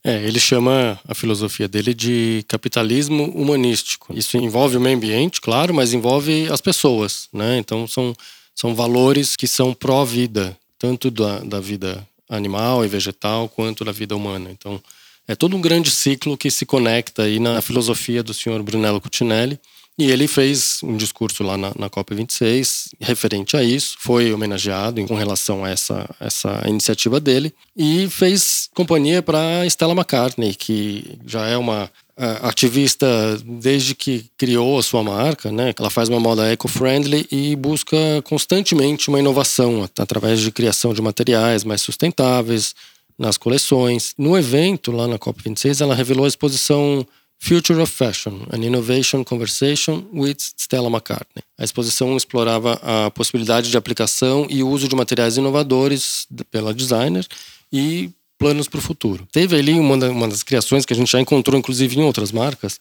É, 0.05 0.23
ele 0.23 0.39
chama 0.39 1.01
a 1.07 1.15
filosofia 1.17 1.67
dele 1.67 1.93
de 1.93 2.45
capitalismo 2.47 3.25
humanístico. 3.25 4.17
Isso 4.17 4.37
envolve 4.37 4.77
o 4.77 4.81
meio 4.81 4.97
ambiente, 4.97 5.41
claro, 5.41 5.75
mas 5.75 5.93
envolve 5.93 6.49
as 6.49 6.61
pessoas, 6.61 7.29
né? 7.33 7.59
Então 7.59 7.89
são, 7.89 8.15
são 8.55 8.73
valores 8.73 9.35
que 9.35 9.49
são 9.49 9.75
pró-vida, 9.75 10.57
tanto 10.79 11.11
da, 11.11 11.41
da 11.41 11.61
vida 11.61 12.07
animal 12.29 12.85
e 12.85 12.89
vegetal 12.89 13.49
quanto 13.49 13.85
da 13.85 13.93
vida 13.93 14.15
humana. 14.15 14.49
Então 14.51 14.81
é 15.29 15.35
todo 15.35 15.57
um 15.57 15.61
grande 15.61 15.91
ciclo 15.91 16.37
que 16.37 16.51
se 16.51 16.65
conecta 16.65 17.23
aí 17.23 17.39
na 17.39 17.61
filosofia 17.61 18.23
do 18.23 18.33
senhor 18.35 18.63
Brunello 18.63 19.01
Cucinelli. 19.01 19.59
E 19.99 20.11
ele 20.11 20.29
fez 20.29 20.81
um 20.83 20.95
discurso 20.95 21.43
lá 21.43 21.57
na, 21.57 21.73
na 21.79 21.89
COP26 21.89 22.91
referente 23.01 23.57
a 23.57 23.63
isso, 23.63 23.97
foi 23.99 24.31
homenageado 24.31 25.03
com 25.07 25.15
relação 25.15 25.65
a 25.65 25.71
essa, 25.71 26.07
essa 26.21 26.63
iniciativa 26.69 27.19
dele 27.19 27.55
e 27.75 28.07
fez 28.11 28.69
companhia 28.75 29.23
para 29.23 29.65
Stella 29.65 29.95
McCartney, 29.95 30.55
que 30.55 31.19
já 31.25 31.47
é 31.47 31.57
uma 31.57 31.85
uh, 31.85 32.47
ativista 32.47 33.07
desde 33.43 33.95
que 33.95 34.27
criou 34.37 34.79
a 34.79 34.83
sua 34.83 35.03
marca, 35.03 35.51
né? 35.51 35.73
Ela 35.79 35.89
faz 35.89 36.11
uma 36.11 36.21
moda 36.21 36.47
eco-friendly 36.53 37.27
e 37.33 37.57
busca 37.57 37.97
constantemente 38.25 39.09
uma 39.09 39.19
inovação 39.19 39.89
através 39.99 40.41
de 40.41 40.51
criação 40.51 40.93
de 40.93 41.01
materiais 41.01 41.65
mais 41.65 41.81
sustentáveis 41.81 42.75
nas 43.19 43.37
coleções. 43.37 44.15
No 44.19 44.37
evento 44.37 44.93
lá 44.93 45.07
na 45.07 45.19
COP26, 45.19 45.81
ela 45.81 45.95
revelou 45.95 46.25
a 46.25 46.29
exposição 46.29 47.07
Future 47.39 47.81
of 47.81 47.93
Fashion, 47.93 48.47
an 48.53 48.65
Innovation 48.65 49.23
Conversation 49.23 50.05
with 50.13 50.37
Stella 50.57 50.89
McCartney. 50.89 51.43
A 51.59 51.65
exposição 51.65 52.17
explorava 52.17 52.81
a 52.83 53.11
possibilidade 53.11 53.71
de 53.71 53.77
aplicação 53.77 54.47
e 54.49 54.63
uso 54.63 54.89
de 54.89 54.97
materiais 54.97 55.37
inovadores 55.37 56.27
pela 56.51 56.73
designer 56.73 57.27
e 57.73 58.11
planos 58.39 58.69
para 58.69 58.79
o 58.79 58.83
futuro. 58.83 59.27
Teve 59.33 59.57
ali 59.57 59.79
uma, 59.79 59.97
uma 60.09 60.29
das 60.29 60.43
criações 60.43 60.85
que 60.85 60.93
a 60.93 60.97
gente 60.97 61.11
já 61.11 61.21
encontrou, 61.21 61.59
inclusive, 61.59 61.99
em 61.99 62.03
outras 62.03 62.33
marcas, 62.33 62.81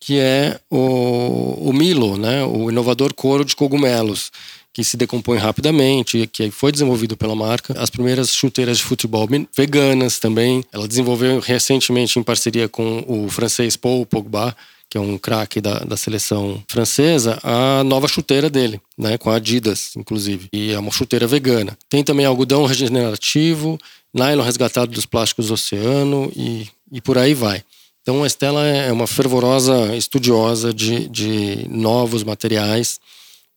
que 0.00 0.18
é 0.18 0.60
o, 0.68 1.68
o 1.68 1.72
Milo, 1.72 2.16
né? 2.16 2.44
o 2.44 2.70
inovador 2.70 3.14
couro 3.14 3.44
de 3.44 3.54
cogumelos, 3.54 4.32
que 4.72 4.82
se 4.82 4.96
decompõe 4.96 5.38
rapidamente, 5.38 6.26
que 6.26 6.50
foi 6.50 6.72
desenvolvido 6.72 7.16
pela 7.16 7.36
marca. 7.36 7.74
As 7.78 7.90
primeiras 7.90 8.34
chuteiras 8.34 8.78
de 8.78 8.84
futebol 8.84 9.28
veganas 9.54 10.18
também. 10.18 10.64
Ela 10.72 10.88
desenvolveu 10.88 11.40
recentemente 11.40 12.18
em 12.18 12.22
parceria 12.22 12.68
com 12.68 13.04
o 13.06 13.28
francês 13.28 13.76
Paul 13.76 14.06
Pogba, 14.06 14.56
que 14.88 14.98
é 14.98 15.00
um 15.00 15.16
craque 15.16 15.60
da, 15.60 15.78
da 15.80 15.96
seleção 15.96 16.62
francesa, 16.68 17.38
a 17.42 17.82
nova 17.82 18.06
chuteira 18.06 18.50
dele, 18.50 18.78
né, 18.96 19.16
com 19.16 19.30
a 19.30 19.36
Adidas, 19.36 19.92
inclusive. 19.96 20.48
E 20.52 20.70
é 20.70 20.78
uma 20.78 20.90
chuteira 20.90 21.26
vegana. 21.26 21.76
Tem 21.88 22.04
também 22.04 22.26
algodão 22.26 22.66
regenerativo, 22.66 23.78
nylon 24.12 24.42
resgatado 24.42 24.92
dos 24.92 25.06
plásticos 25.06 25.46
do 25.48 25.54
oceano 25.54 26.30
e, 26.36 26.68
e 26.90 27.00
por 27.00 27.16
aí 27.16 27.32
vai. 27.32 27.62
Então 28.02 28.22
a 28.22 28.26
Estela 28.26 28.66
é 28.66 28.92
uma 28.92 29.06
fervorosa 29.06 29.96
estudiosa 29.96 30.74
de, 30.74 31.08
de 31.08 31.66
novos 31.70 32.22
materiais 32.22 33.00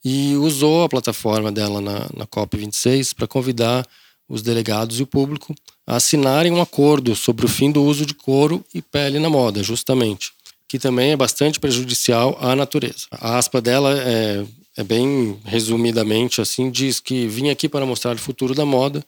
e 0.05 0.35
usou 0.35 0.83
a 0.83 0.89
plataforma 0.89 1.51
dela 1.51 1.81
na, 1.81 2.07
na 2.15 2.27
COP26 2.27 3.15
para 3.15 3.25
convidar 3.25 3.85
os 4.29 4.43
delegados 4.43 4.99
e 4.99 5.03
o 5.03 5.07
público 5.07 5.55
a 5.85 5.95
assinarem 5.95 6.51
um 6.51 6.61
acordo 6.61 7.15
sobre 7.15 7.45
o 7.45 7.49
fim 7.49 7.71
do 7.71 7.83
uso 7.83 8.05
de 8.05 8.13
couro 8.13 8.63
e 8.73 8.81
pele 8.81 9.17
na 9.17 9.29
moda, 9.29 9.63
justamente 9.63 10.31
que 10.67 10.79
também 10.79 11.11
é 11.11 11.15
bastante 11.15 11.59
prejudicial 11.59 12.37
à 12.41 12.55
natureza. 12.55 13.05
A 13.11 13.37
aspa 13.37 13.61
dela 13.61 13.97
é, 13.97 14.45
é 14.77 14.83
bem 14.83 15.39
resumidamente 15.45 16.41
assim, 16.41 16.69
diz 16.71 16.99
que 16.99 17.27
vim 17.27 17.49
aqui 17.49 17.69
para 17.69 17.85
mostrar 17.85 18.15
o 18.15 18.19
futuro 18.19 18.53
da 18.55 18.65
moda 18.65 19.05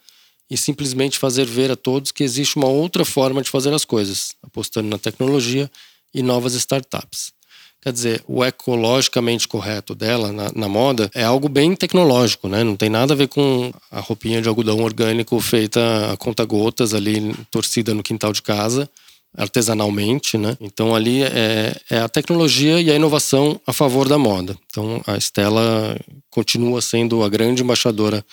e 0.50 0.56
simplesmente 0.56 1.18
fazer 1.18 1.46
ver 1.46 1.72
a 1.72 1.75
todos 1.75 2.12
que 2.12 2.24
existe 2.24 2.56
uma 2.56 2.68
outra 2.68 3.04
forma 3.04 3.42
de 3.42 3.50
fazer 3.50 3.74
as 3.74 3.84
coisas, 3.84 4.34
apostando 4.42 4.88
na 4.88 4.98
tecnologia 4.98 5.70
e 6.13 6.22
novas 6.22 6.54
startups. 6.54 7.34
Quer 7.81 7.93
dizer, 7.93 8.24
o 8.27 8.43
ecologicamente 8.43 9.48
correto 9.48 9.93
dela 9.93 10.31
na, 10.31 10.51
na, 10.53 10.67
moda 10.67 11.10
é 11.13 11.24
algo 11.24 11.48
bem 11.48 11.75
tecnológico, 11.75 12.50
né? 12.50 12.63
Não 12.63 12.75
tem 12.75 12.89
nada 12.89 13.13
a 13.13 13.17
ver 13.17 13.27
com 13.27 13.72
a 13.91 14.00
roupinha 14.00 14.41
de 14.41 14.50
algodão 14.50 14.79
orgânico 14.79 15.39
feita 15.39 16.12
a 16.12 16.17
conta-gotas 16.17 16.93
ali, 16.93 17.34
torcida 17.51 17.93
no 17.93 18.03
quintal 18.03 18.34
de 18.34 18.41
casa 18.41 18.89
artesanalmente, 19.36 20.38
né? 20.38 20.57
Então 20.60 20.96
ali 20.96 21.24
é, 21.24 21.75
é, 21.91 22.00
a 22.00 22.10
tecnologia 22.10 22.81
e 22.81 22.89
a 22.89 22.96
inovação 22.96 23.62
a 23.67 23.72
favor 23.72 24.10
da 24.10 24.17
moda. 24.17 24.57
Então 24.65 25.01
a 25.05 25.15
Estela 25.15 25.98
continua 26.29 26.81
sendo 26.81 27.24
a 27.24 27.29
grande 27.29 27.62
embaixadora 27.62 28.25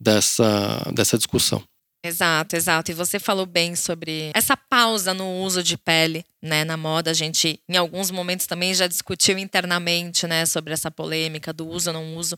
dessa, 0.00 0.90
dessa 0.94 1.18
discussão. 1.18 1.62
Exato, 2.04 2.56
exato. 2.56 2.90
E 2.90 2.94
você 2.94 3.20
falou 3.20 3.46
bem 3.46 3.76
sobre 3.76 4.32
essa 4.34 4.56
pausa 4.56 5.14
no 5.14 5.38
uso 5.40 5.62
de 5.62 5.78
pele, 5.78 6.24
né, 6.42 6.64
na 6.64 6.76
moda. 6.76 7.12
A 7.12 7.14
gente, 7.14 7.60
em 7.68 7.76
alguns 7.76 8.10
momentos, 8.10 8.44
também 8.44 8.74
já 8.74 8.88
discutiu 8.88 9.38
internamente, 9.38 10.26
né, 10.26 10.44
sobre 10.44 10.72
essa 10.72 10.90
polêmica 10.90 11.52
do 11.52 11.64
uso 11.68 11.90
ou 11.90 11.94
não 11.94 12.16
uso. 12.16 12.34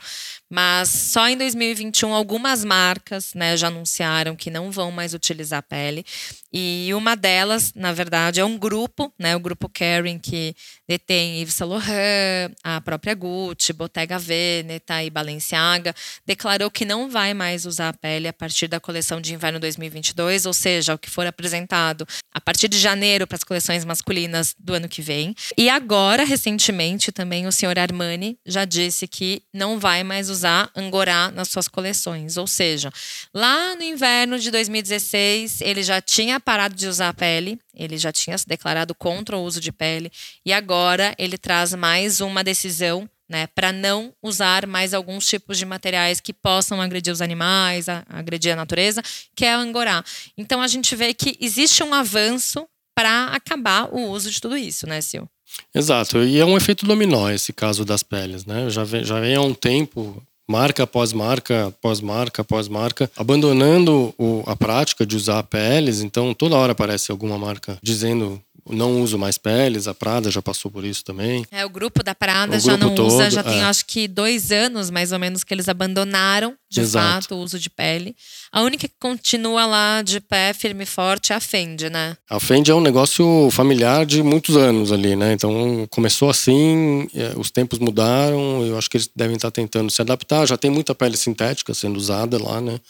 Mas 0.51 0.91
só 0.91 1.27
em 1.31 1.39
2021 1.39 2.13
algumas 2.13 2.63
marcas, 2.63 3.33
né, 3.33 3.57
já 3.57 3.69
anunciaram 3.69 4.37
que 4.37 4.51
não 4.51 4.71
vão 4.71 4.91
mais 4.91 5.15
utilizar 5.15 5.63
pele. 5.63 6.05
E 6.53 6.91
uma 6.93 7.17
delas, 7.17 7.73
na 7.75 7.91
verdade, 7.91 8.41
é 8.41 8.45
um 8.45 8.59
grupo, 8.59 9.11
né, 9.19 9.35
o 9.35 9.41
grupo 9.41 9.67
Kering, 9.67 10.19
que 10.19 10.55
detém 10.89 11.41
Yves 11.41 11.55
Saint 11.55 11.71
Laurent, 11.71 12.53
a 12.63 12.81
própria 12.81 13.15
Gucci, 13.15 13.73
Bottega 13.73 14.19
Veneta 14.19 15.03
e 15.03 15.11
Balenciaga, 15.11 15.95
declarou 16.27 16.71
que 16.71 16.85
não 16.85 17.09
vai 17.09 17.33
mais 17.35 17.65
usar 17.65 17.89
a 17.89 17.93
pele 17.93 18.29
a 18.29 18.33
partir 18.33 18.69
da 18.69 18.79
coleção 18.79 19.21
de 19.21 19.33
inverno 19.33 19.59
2022, 19.59 20.47
ou 20.47 20.53
seja, 20.53 20.95
o 20.95 20.99
que 20.99 21.11
for 21.11 21.27
apresentado 21.27 22.07
a 22.33 22.41
partir 22.41 22.69
de 22.69 22.79
janeiro 22.79 23.27
para 23.27 23.37
as 23.37 23.45
coleções 23.45 23.85
masculinas 23.85 24.55
do 24.59 24.75
ano 24.75 24.89
que 24.89 25.01
vem. 25.01 25.35
E 25.57 25.71
agora, 25.71 26.25
recentemente, 26.25 27.13
também 27.13 27.47
o 27.47 27.53
senhor 27.53 27.79
Armani 27.79 28.39
já 28.45 28.65
disse 28.65 29.07
que 29.07 29.43
não 29.53 29.79
vai 29.79 30.05
mais 30.05 30.29
usar 30.29 30.71
Angorá 30.77 31.31
nas 31.31 31.49
suas 31.49 31.69
coleções. 31.69 32.37
Ou 32.37 32.47
seja, 32.47 32.93
lá 33.33 33.75
no 33.77 33.83
inverno 33.83 34.39
de 34.39 34.51
2016, 34.51 35.61
ele 35.61 35.83
já 35.83 36.01
tinha 36.01 36.39
parado 36.39 36.75
de 36.75 36.87
usar 36.87 37.09
a 37.09 37.15
pele, 37.15 37.59
ele 37.75 37.97
já 37.97 38.13
tinha 38.13 38.37
se 38.37 38.47
declarado 38.47 38.95
contra 38.95 39.37
o 39.37 39.43
uso 39.43 39.61
de 39.61 39.73
pele, 39.73 40.11
e 40.45 40.53
agora 40.53 40.74
ele 41.19 41.39
traz 41.39 41.75
mais 41.75 42.21
uma 42.21 42.43
decisão 42.43 43.09
né, 43.29 43.47
para 43.49 43.73
não 43.73 44.13
usar 44.23 44.67
mais 44.67 44.93
alguns 44.93 45.27
tipos 45.27 45.59
de 45.59 45.65
materiais 45.65 46.21
que 46.21 46.33
possam 46.33 46.81
agredir 46.81 47.13
os 47.13 47.23
animais, 47.23 47.89
a, 47.89 48.05
agredir 48.09 48.53
a 48.53 48.57
natureza, 48.57 49.03
que 49.35 49.45
é 49.45 49.57
o 49.57 49.61
angorá. 49.61 50.05
Então 50.37 50.61
a 50.61 50.69
gente 50.69 50.95
vê 50.95 51.15
que 51.15 51.37
existe 51.41 51.83
um 51.83 51.95
avanço 51.95 52.67
para 52.95 53.27
acabar 53.27 53.89
o 53.93 54.11
uso 54.11 54.31
de 54.31 54.41
tudo 54.41 54.57
isso, 54.57 54.87
né, 54.87 55.01
Sil? 55.03 55.27
Exato, 55.75 56.23
e 56.23 56.39
é 56.39 56.45
um 56.45 56.57
efeito 56.57 56.87
dominó 56.87 57.31
esse 57.31 57.53
caso 57.53 57.85
das 57.85 58.03
peles, 58.03 58.45
né? 58.45 58.71
Já 58.71 58.85
vem, 58.85 59.05
já 59.05 59.21
vem 59.21 59.35
há 59.35 59.41
um 59.41 59.55
tempo, 59.55 60.23
marca 60.49 60.83
após 60.83 61.13
marca, 61.13 61.69
após 61.69 62.01
marca, 62.01 62.43
após 62.43 62.69
marca, 62.69 63.11
abandonando 63.17 64.15
o, 64.19 64.43
a 64.47 64.55
prática 64.55 65.07
de 65.07 65.17
usar 65.17 65.43
peles. 65.45 66.01
Então, 66.01 66.35
toda 66.35 66.57
hora 66.57 66.73
aparece 66.73 67.11
alguma 67.11 67.39
marca 67.39 67.79
dizendo 67.83 68.41
não 68.69 69.03
uso 69.03 69.19
mais 69.19 69.37
peles, 69.37 69.87
a 69.87 69.95
Prada 69.95 70.31
já 70.31 70.41
passou 70.41 70.71
por 70.71 70.85
isso 70.85 71.05
também. 71.05 71.45
É, 71.51 71.65
o 71.67 71.69
grupo 71.69 72.03
da 72.03 72.15
Prada 72.15 72.57
o 72.57 72.61
já 72.61 72.77
não 72.77 72.95
todo, 72.95 73.09
usa, 73.09 73.31
já 73.31 73.41
é. 73.41 73.45
tem 73.45 73.63
acho 73.63 73.85
que 73.85 74.09
dois 74.09 74.51
anos 74.51 74.91
mais 74.91 75.13
ou 75.13 75.19
menos 75.19 75.45
que 75.45 75.53
eles 75.53 75.69
abandonaram 75.69 76.55
de 76.71 76.81
Exato. 76.81 77.29
fato 77.29 77.35
o 77.35 77.39
uso 77.39 77.59
de 77.59 77.69
pele. 77.69 78.17
A 78.51 78.63
única 78.63 78.89
que 78.89 78.95
continua 78.99 79.67
lá 79.67 80.03
de 80.03 80.21
pé, 80.21 80.53
firme 80.53 80.85
e 80.85 80.87
forte, 80.87 81.33
é 81.33 81.37
a 81.37 81.41
Fendi, 81.41 81.91
né? 81.91 82.17
A 82.29 82.41
Fendi 82.41 82.71
é 82.71 82.75
um 82.75 82.81
negócio 82.81 83.49
familiar 83.51 84.07
de 84.07 84.23
muitos 84.23 84.57
anos 84.57 84.91
ali, 84.91 85.15
né? 85.15 85.33
Então 85.33 85.87
começou 85.91 86.31
assim, 86.31 87.09
é, 87.15 87.35
os 87.37 87.51
tempos 87.51 87.79
mudaram, 87.79 88.65
eu 88.65 88.79
acho 88.79 88.89
que 88.89 88.97
eles 88.97 89.11
devem 89.15 89.37
estar 89.37 89.51
tentando 89.51 89.91
se 89.91 90.01
adaptar. 90.01 90.47
Já 90.47 90.57
tem 90.57 90.71
muita 90.71 90.95
pele 90.95 91.17
sintética 91.17 91.75
sendo 91.75 91.97
usada 91.97 92.43
lá, 92.43 92.61
né? 92.61 92.81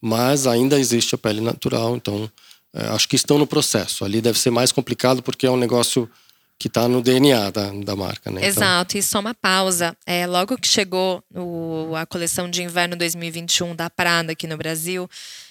Mas 0.00 0.46
ainda 0.46 0.78
existe 0.78 1.14
a 1.14 1.18
pele 1.18 1.40
natural, 1.40 1.96
então 1.96 2.30
acho 2.74 3.08
que 3.08 3.16
estão 3.16 3.38
no 3.38 3.46
processo. 3.46 4.04
Ali 4.04 4.20
deve 4.20 4.38
ser 4.38 4.50
mais 4.50 4.72
complicado 4.72 5.22
porque 5.22 5.46
é 5.46 5.50
um 5.50 5.56
negócio 5.56 6.10
que 6.58 6.68
está 6.68 6.88
no 6.88 7.02
DNA 7.02 7.50
da, 7.50 7.70
da 7.70 7.96
marca, 7.96 8.30
né? 8.30 8.40
Então 8.40 8.48
Exato, 8.48 8.96
então... 8.96 9.00
e 9.00 9.02
só 9.02 9.20
uma 9.20 9.34
pausa. 9.34 9.96
É, 10.06 10.26
logo 10.26 10.56
que 10.56 10.68
chegou 10.68 11.22
o, 11.34 11.94
a 11.96 12.06
coleção 12.06 12.48
de 12.48 12.62
inverno 12.62 12.96
2021 12.96 13.74
da 13.74 13.90
Prada 13.90 14.32
aqui 14.32 14.46
no 14.46 14.56
Brasil, 14.56 15.08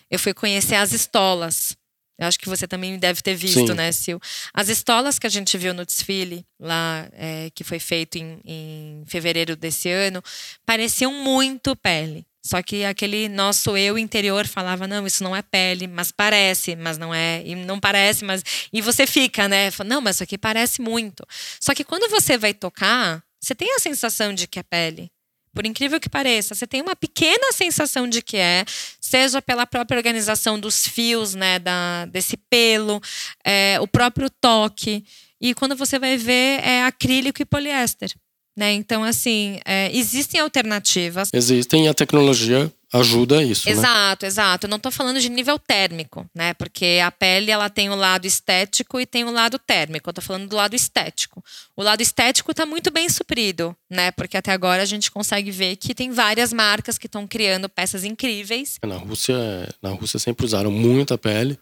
eu 0.09 0.19
fui 0.19 0.33
conhecer 0.33 0.75
as 0.75 0.91
estolas. 0.91 1.77
Eu 2.17 2.27
acho 2.27 2.39
que 2.39 2.47
você 2.47 2.67
também 2.67 2.97
deve 2.97 3.21
ter 3.21 3.35
visto, 3.35 3.67
Sim. 3.67 3.73
né, 3.73 3.91
Sil? 3.91 4.21
As 4.53 4.69
estolas 4.69 5.17
que 5.17 5.25
a 5.25 5.29
gente 5.29 5.57
viu 5.57 5.73
no 5.73 5.85
desfile 5.85 6.45
lá, 6.59 7.07
é, 7.13 7.49
que 7.53 7.63
foi 7.63 7.79
feito 7.79 8.17
em, 8.17 8.39
em 8.45 9.03
fevereiro 9.07 9.55
desse 9.55 9.89
ano, 9.89 10.21
pareciam 10.65 11.11
muito 11.11 11.75
pele. 11.75 12.25
Só 12.45 12.61
que 12.61 12.83
aquele 12.83 13.29
nosso 13.29 13.77
eu 13.77 13.97
interior 13.97 14.45
falava: 14.45 14.87
não, 14.87 15.07
isso 15.07 15.23
não 15.23 15.35
é 15.35 15.41
pele, 15.41 15.87
mas 15.87 16.11
parece, 16.11 16.75
mas 16.75 16.97
não 16.97 17.13
é, 17.13 17.41
e 17.45 17.55
não 17.55 17.79
parece, 17.79 18.25
mas. 18.25 18.43
E 18.71 18.81
você 18.81 19.07
fica, 19.07 19.47
né? 19.47 19.69
Não, 19.85 20.01
mas 20.01 20.17
isso 20.17 20.23
aqui 20.23 20.37
parece 20.37 20.81
muito. 20.81 21.25
Só 21.59 21.73
que 21.73 21.83
quando 21.83 22.09
você 22.09 22.37
vai 22.37 22.53
tocar, 22.53 23.23
você 23.39 23.55
tem 23.55 23.73
a 23.73 23.79
sensação 23.79 24.33
de 24.33 24.47
que 24.47 24.59
é 24.59 24.63
pele. 24.63 25.09
Por 25.53 25.65
incrível 25.67 25.99
que 25.99 26.09
pareça, 26.09 26.55
você 26.55 26.65
tem 26.65 26.81
uma 26.81 26.95
pequena 26.95 27.51
sensação 27.53 28.07
de 28.09 28.23
que 28.23 28.37
é, 28.37 28.65
seja 28.99 29.39
pela 29.39 29.67
própria 29.67 29.97
organização 29.97 30.59
dos 30.59 30.87
fios, 30.87 31.35
né, 31.35 31.59
da, 31.59 32.05
desse 32.05 32.35
pelo, 32.35 32.99
é, 33.45 33.77
o 33.79 33.87
próprio 33.87 34.31
toque. 34.31 35.05
E 35.39 35.53
quando 35.53 35.75
você 35.75 35.99
vai 35.99 36.17
ver, 36.17 36.59
é 36.63 36.83
acrílico 36.83 37.41
e 37.41 37.45
poliéster. 37.45 38.11
Né? 38.55 38.73
Então, 38.73 39.03
assim, 39.03 39.59
é, 39.65 39.95
existem 39.95 40.39
alternativas. 40.39 41.29
Existem 41.33 41.85
e 41.85 41.87
a 41.87 41.93
tecnologia 41.93 42.71
ajuda 42.93 43.41
isso. 43.43 43.67
Né? 43.67 43.71
Exato, 43.73 44.25
né? 44.25 44.27
exato. 44.27 44.67
Eu 44.67 44.69
não 44.69 44.77
estou 44.77 44.91
falando 44.91 45.19
de 45.19 45.27
nível 45.27 45.57
térmico, 45.57 46.29
né? 46.33 46.53
Porque 46.53 46.99
a 47.03 47.11
pele 47.11 47.49
ela 47.49 47.67
tem 47.69 47.89
o 47.89 47.95
lado 47.95 48.25
estético 48.27 48.99
e 48.99 49.05
tem 49.05 49.23
o 49.23 49.31
lado 49.31 49.57
térmico. 49.57 50.07
Eu 50.07 50.11
estou 50.11 50.23
falando 50.23 50.47
do 50.47 50.55
lado 50.55 50.75
estético. 50.75 51.43
O 51.75 51.81
lado 51.81 52.01
estético 52.01 52.51
está 52.51 52.65
muito 52.65 52.91
bem 52.91 53.09
suprido, 53.09 53.75
né? 53.89 54.11
Porque 54.11 54.37
até 54.37 54.51
agora 54.51 54.83
a 54.83 54.85
gente 54.85 55.09
consegue 55.09 55.49
ver 55.49 55.75
que 55.75 55.95
tem 55.95 56.11
várias 56.11 56.53
marcas 56.53 56.99
que 56.99 57.07
estão 57.07 57.25
criando 57.25 57.67
peças 57.67 58.03
incríveis. 58.03 58.77
Na 58.85 58.97
Rússia, 58.97 59.35
na 59.81 59.89
Rússia 59.89 60.19
sempre 60.19 60.45
usaram 60.45 60.69
muita 60.69 61.17
pele. 61.17 61.57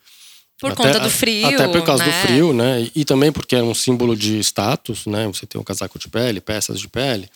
Por 0.62 0.74
até, 0.74 0.84
conta 0.84 1.00
do 1.00 1.10
frio. 1.10 1.48
Até 1.48 1.68
por 1.68 1.84
causa 1.84 2.06
né? 2.06 2.12
do 2.12 2.28
frio, 2.28 2.54
né? 2.54 2.82
E, 2.84 3.02
e, 3.02 3.06
também 3.06 3.32
porque 3.32 3.56
é 3.56 3.64
um 3.64 3.74
símbolo 3.74 4.16
de 4.16 4.38
status, 4.40 5.08
né? 5.08 5.26
Você 5.26 5.48
tem 5.48 5.60
um 5.60 5.64
casaco 5.64 5.98
de 5.98 6.08
pele, 6.08 6.40
peças 6.40 6.80
de 6.80 6.88
pele. 6.88 7.28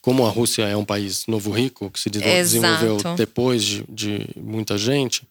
Como 0.00 0.26
a 0.26 0.30
Rússia 0.30 0.64
é 0.64 0.76
um 0.76 0.84
país 0.84 1.24
novo 1.28 1.52
rico, 1.52 1.88
que 1.88 2.00
se 2.00 2.10
desenvolveu 2.10 2.96
Exato. 2.96 3.16
depois 3.16 3.62
de, 3.62 3.84
de 3.88 4.26
muita 4.36 4.76
gente, 4.76 5.22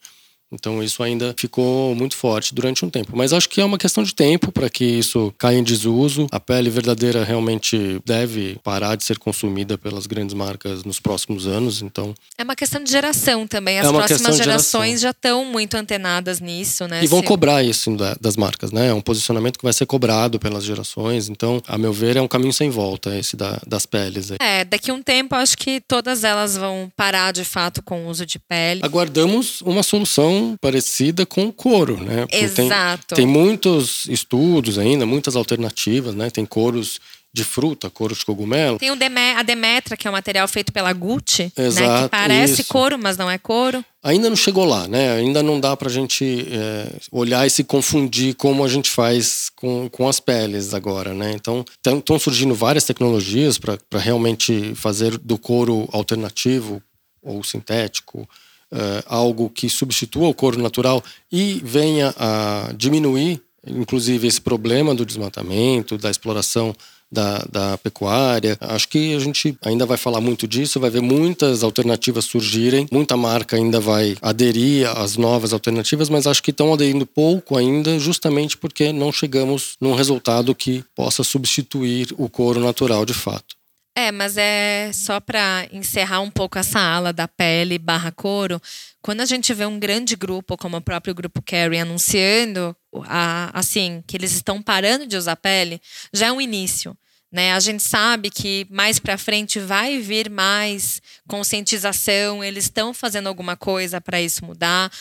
Então 0.52 0.84
isso 0.84 1.02
ainda 1.02 1.34
ficou 1.38 1.96
muito 1.96 2.16
forte 2.16 2.54
durante 2.54 2.84
um 2.84 2.90
tempo. 2.90 3.12
Mas 3.16 3.34
acho 3.34 3.50
que 3.50 3.62
é 3.62 3.66
uma 3.66 3.78
questão 3.78 4.04
de 4.04 4.14
tempo 4.14 4.52
para 4.52 4.70
que 4.70 4.84
isso 4.84 5.34
caia 5.38 5.58
em 5.58 5.64
desuso. 5.64 6.28
A 6.32 6.40
pele 6.40 6.70
verdadeira 6.70 7.24
realmente 7.24 8.02
deve 8.06 8.58
parar 8.64 8.96
de 8.96 9.04
ser 9.04 9.18
consumida 9.18 9.78
pelas 9.78 10.06
grandes 10.06 10.34
marcas 10.34 10.84
nos 10.84 11.00
próximos 11.00 11.48
anos. 11.48 11.82
Então 11.82 12.14
é 12.38 12.44
uma 12.44 12.56
questão 12.56 12.84
de 12.84 12.92
geração 12.92 13.48
também. 13.48 13.80
As 13.80 13.88
é 13.88 13.92
próximas 13.92 14.38
gerações 14.38 15.02
já 15.02 15.12
estão 15.12 15.46
muito 15.46 15.76
antenadas 15.76 16.40
nisso, 16.40 16.88
né? 16.88 17.04
E 17.04 17.08
vão 17.08 17.22
cobrar 17.22 17.64
isso 17.64 17.96
das 18.20 18.36
marcas, 18.36 18.72
né? 18.72 18.90
É 18.90 18.94
um 18.94 19.02
posicionamento 19.02 19.58
que 19.58 19.64
vai 19.64 19.74
ser 19.74 19.86
cobrado 19.86 20.40
pelas 20.40 20.64
gerações. 20.64 21.30
Então, 21.30 21.62
a 21.68 21.78
meu 21.78 21.94
ver, 21.94 22.18
é 22.18 22.22
um 22.22 22.28
caminho 22.28 22.54
sem 22.54 22.70
volta 22.70 23.16
esse 23.18 23.36
da, 23.36 23.60
das 23.66 23.86
peles. 23.86 24.32
Aí. 24.32 24.38
É, 24.42 24.66
daqui 24.66 24.92
a 24.92 24.94
um 24.94 25.02
tempo 25.02 25.36
acho 25.36 25.58
que 25.58 25.80
todas 25.82 26.24
elas 26.24 26.58
vão 26.58 26.92
parar 26.96 27.32
de 27.32 27.44
fato 27.44 27.82
com 27.82 28.06
o 28.06 28.10
uso 28.10 28.26
de 28.26 28.40
pele. 28.40 28.82
Aguardamos 28.84 29.62
uma 29.62 29.84
solução 29.84 30.41
parecida 30.60 31.26
com 31.26 31.46
o 31.46 31.54
couro, 31.54 31.98
né? 32.04 32.26
Porque 32.26 32.38
Exato. 32.38 33.16
Tem, 33.16 33.18
tem 33.18 33.28
muitos 33.28 34.06
estudos 34.08 34.78
ainda, 34.78 35.06
muitas 35.06 35.36
alternativas, 35.36 36.16
né? 36.16 36.30
Tem 36.30 36.46
couros 36.46 37.00
de 37.34 37.46
fruta, 37.46 37.90
couro 37.90 38.14
de 38.14 38.26
cogumelo. 38.26 38.78
Tem 38.78 38.90
a 38.90 39.44
Demetra, 39.44 39.96
que 39.96 40.06
é 40.06 40.10
um 40.10 40.14
material 40.14 40.48
feito 40.48 40.74
pela 40.74 40.92
Gucci, 40.92 41.52
Exato, 41.56 41.90
né? 41.90 42.04
Que 42.04 42.10
parece 42.10 42.62
isso. 42.62 42.72
couro, 42.72 43.00
mas 43.00 43.16
não 43.16 43.30
é 43.30 43.38
couro. 43.38 43.84
Ainda 44.04 44.30
não 44.30 44.36
chegou 44.36 44.66
lá, 44.66 44.88
né? 44.88 45.14
Ainda 45.14 45.42
não 45.42 45.60
dá 45.60 45.78
pra 45.78 45.90
gente 45.90 46.46
é, 46.52 46.88
olhar 47.12 47.48
e 47.48 47.50
se 47.50 47.64
confundir 47.64 48.36
como 48.36 48.66
a 48.66 48.68
gente 48.68 48.90
faz 48.90 49.50
com, 49.56 49.88
com 49.90 50.10
as 50.10 50.20
peles 50.20 50.74
agora, 50.74 51.14
né? 51.14 51.32
Então, 51.34 51.64
estão 51.86 52.20
surgindo 52.20 52.54
várias 52.54 52.84
tecnologias 52.84 53.58
para 53.58 53.78
realmente 53.94 54.74
fazer 54.76 55.18
do 55.18 55.38
couro 55.38 55.88
alternativo 55.94 56.82
ou 57.22 57.44
sintético 57.44 58.28
uh, 58.72 59.04
algo 59.06 59.50
que 59.50 59.70
substitua 59.70 60.28
o 60.28 60.34
couro 60.34 60.62
natural 60.62 61.04
e 61.32 61.62
venha 61.64 62.14
a 62.18 62.72
diminuir, 62.76 63.42
inclusive, 63.66 64.28
esse 64.28 64.42
problema 64.42 64.96
do 64.96 65.06
desmatamento, 65.06 65.98
da 65.98 66.10
exploração 66.10 66.76
da, 67.12 67.46
da, 67.52 67.78
pecuária. 67.78 68.58
Acho 68.62 68.88
que 68.88 69.14
a 69.14 69.20
gente 69.20 69.58
ainda 69.62 69.86
vai 69.86 69.98
falar 69.98 70.22
muito 70.22 70.48
disso, 70.48 70.80
vai 70.80 70.90
ver 70.90 71.02
muitas 71.02 71.62
alternativas 71.62 72.26
surgirem, 72.26 72.88
muita 72.90 73.18
marca 73.18 73.58
ainda 73.58 73.80
vai 73.80 74.16
aderir 74.22 74.88
às 74.98 75.18
novas 75.18 75.52
alternativas, 75.52 76.10
mas 76.10 76.26
acho 76.26 76.42
que 76.42 76.52
estão 76.52 76.74
aderindo 76.74 77.06
pouco 77.06 77.58
ainda, 77.58 78.00
justamente 78.00 78.56
porque 78.56 78.94
não 78.94 79.12
chegamos 79.12 79.76
num 79.82 79.94
resultado 79.94 80.56
que 80.56 80.84
possa 80.96 81.24
substituir 81.24 82.16
o 82.18 82.30
couro 82.30 82.62
natural 82.62 83.06
de 83.06 83.14
fato. 83.14 83.61
É, 83.96 84.10
mas 84.12 84.38
é 84.38 84.90
só 84.94 85.20
para 85.20 85.68
encerrar 85.72 86.22
um 86.22 86.32
pouco 86.32 86.58
essa 86.58 86.80
ala 86.80 87.12
da 87.12 87.28
pele 87.28 87.78
barra 87.78 88.12
couro. 88.12 88.62
Quando 89.02 89.20
a 89.22 89.26
gente 89.26 89.54
vê 89.54 89.66
um 89.66 89.78
grande 89.78 90.16
grupo, 90.16 90.56
como 90.56 90.78
o 90.78 90.82
próprio 90.82 91.14
grupo 91.14 91.42
Carrie, 91.42 91.80
anunciando 91.80 92.76
a, 93.06 93.52
assim 93.54 94.02
que 94.08 94.16
eles 94.16 94.32
estão 94.32 94.62
parando 94.62 95.06
de 95.06 95.18
usar 95.18 95.36
pele, 95.36 95.82
já 96.14 96.28
é 96.28 96.32
um 96.32 96.40
início. 96.40 96.98
Né? 97.32 97.54
A 97.54 97.60
gente 97.60 97.82
sabe 97.82 98.30
que 98.30 98.68
mais 98.70 99.00
para 99.00 99.18
frente 99.18 99.58
vai 99.60 100.00
vir 100.00 100.30
mais 100.30 101.02
conscientização, 101.28 102.44
eles 102.44 102.66
estão 102.66 102.94
fazendo 102.94 103.28
alguma 103.28 103.56
coisa 103.56 104.02
para 104.02 104.22
isso 104.22 104.44
mudar. 104.46 104.92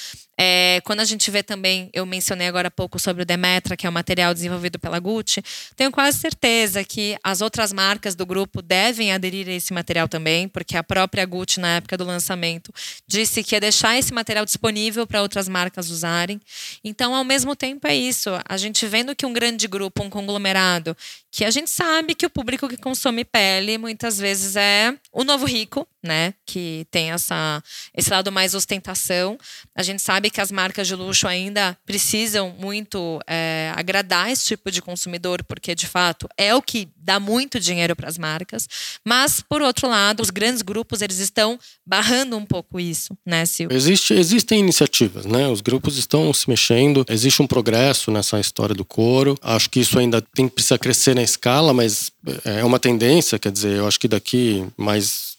É, 0.43 0.81
quando 0.87 1.01
a 1.01 1.05
gente 1.05 1.31
vê 1.31 1.43
também, 1.43 1.91
eu 1.93 2.07
mencionei 2.07 2.49
agora 2.49 2.69
há 2.69 2.71
pouco 2.71 2.99
sobre 2.99 3.25
o 3.25 3.27
Demetra, 3.27 3.77
que 3.77 3.87
é 3.87 3.91
um 3.91 3.93
material 3.93 4.33
desenvolvido 4.33 4.79
pela 4.79 4.99
Gucci, 4.99 5.43
tenho 5.77 5.93
quase 5.93 6.17
certeza 6.17 6.83
que 6.83 7.15
as 7.23 7.43
outras 7.43 7.75
marcas 7.75 8.15
do 8.15 8.25
grupo 8.25 8.63
devem 8.63 9.13
aderir 9.13 9.47
a 9.49 9.53
esse 9.53 9.71
material 9.75 10.09
também, 10.09 10.49
porque 10.49 10.79
a 10.79 10.83
própria 10.83 11.27
Gucci, 11.27 11.61
na 11.61 11.77
época 11.77 11.95
do 11.99 12.05
lançamento, 12.05 12.73
disse 13.07 13.45
que 13.45 13.55
ia 13.55 13.61
deixar 13.61 13.99
esse 13.99 14.15
material 14.15 14.47
disponível 14.47 15.07
para 15.07 15.21
outras 15.21 15.47
marcas 15.47 15.91
usarem. 15.91 16.41
Então, 16.83 17.15
ao 17.15 17.23
mesmo 17.23 17.55
tempo, 17.55 17.87
é 17.87 17.95
isso. 17.95 18.31
A 18.49 18.57
gente 18.57 18.87
vendo 18.87 19.15
que 19.15 19.27
um 19.27 19.35
grande 19.35 19.69
grupo, 19.69 20.03
um 20.03 20.09
conglomerado, 20.09 20.97
que 21.31 21.45
a 21.45 21.51
gente 21.51 21.69
sabe 21.69 22.15
que 22.15 22.25
o 22.25 22.31
público 22.31 22.67
que 22.67 22.79
consome 22.79 23.27
pele 23.27 23.77
muitas 23.77 24.19
vezes 24.19 24.57
é 24.57 24.95
o 25.13 25.23
novo 25.23 25.45
rico, 25.45 25.87
né? 26.03 26.35
Que 26.47 26.87
tem 26.91 27.13
essa, 27.13 27.63
esse 27.95 28.11
lado 28.11 28.33
mais 28.33 28.55
ostentação. 28.55 29.39
A 29.75 29.83
gente 29.83 30.01
sabe 30.01 30.30
que 30.31 30.41
as 30.41 30.51
marcas 30.51 30.87
de 30.87 30.95
luxo 30.95 31.27
ainda 31.27 31.77
precisam 31.85 32.55
muito 32.59 33.21
é, 33.27 33.73
agradar 33.77 34.31
esse 34.31 34.45
tipo 34.45 34.71
de 34.71 34.81
consumidor, 34.81 35.43
porque 35.45 35.75
de 35.75 35.87
fato 35.87 36.29
é 36.37 36.55
o 36.55 36.63
que 36.63 36.89
dá 36.97 37.19
muito 37.19 37.59
dinheiro 37.59 37.97
para 37.97 38.09
as 38.09 38.19
marcas. 38.19 38.69
Mas, 39.05 39.41
por 39.41 39.63
outro 39.63 39.89
lado, 39.89 40.21
os 40.23 40.31
grandes 40.31 40.63
grupos 40.63 41.03
eles 41.03 41.19
estão 41.19 41.59
barrando 41.85 42.37
um 42.37 42.45
pouco 42.45 42.79
isso, 42.79 43.17
né, 43.27 43.45
Silvio? 43.47 43.77
Existe, 43.77 44.15
existem 44.15 44.61
iniciativas, 44.61 45.25
né? 45.27 45.49
Os 45.49 45.61
grupos 45.61 45.97
estão 45.97 46.33
se 46.33 46.49
mexendo, 46.49 47.05
existe 47.09 47.43
um 47.43 47.47
progresso 47.47 48.11
nessa 48.11 48.39
história 48.39 48.75
do 48.75 48.85
couro. 48.85 49.37
Acho 49.43 49.69
que 49.69 49.81
isso 49.81 49.99
ainda 49.99 50.21
tem, 50.21 50.49
precisa 50.49 50.79
crescer 50.79 51.15
na 51.15 51.23
escala, 51.23 51.75
mas 51.75 52.13
é 52.45 52.65
uma 52.65 52.79
tendência, 52.79 53.39
quer 53.39 53.51
dizer, 53.51 53.79
eu 53.79 53.89
acho 53.89 53.99
que 53.99 54.09
daqui 54.09 54.65
mais 54.77 55.31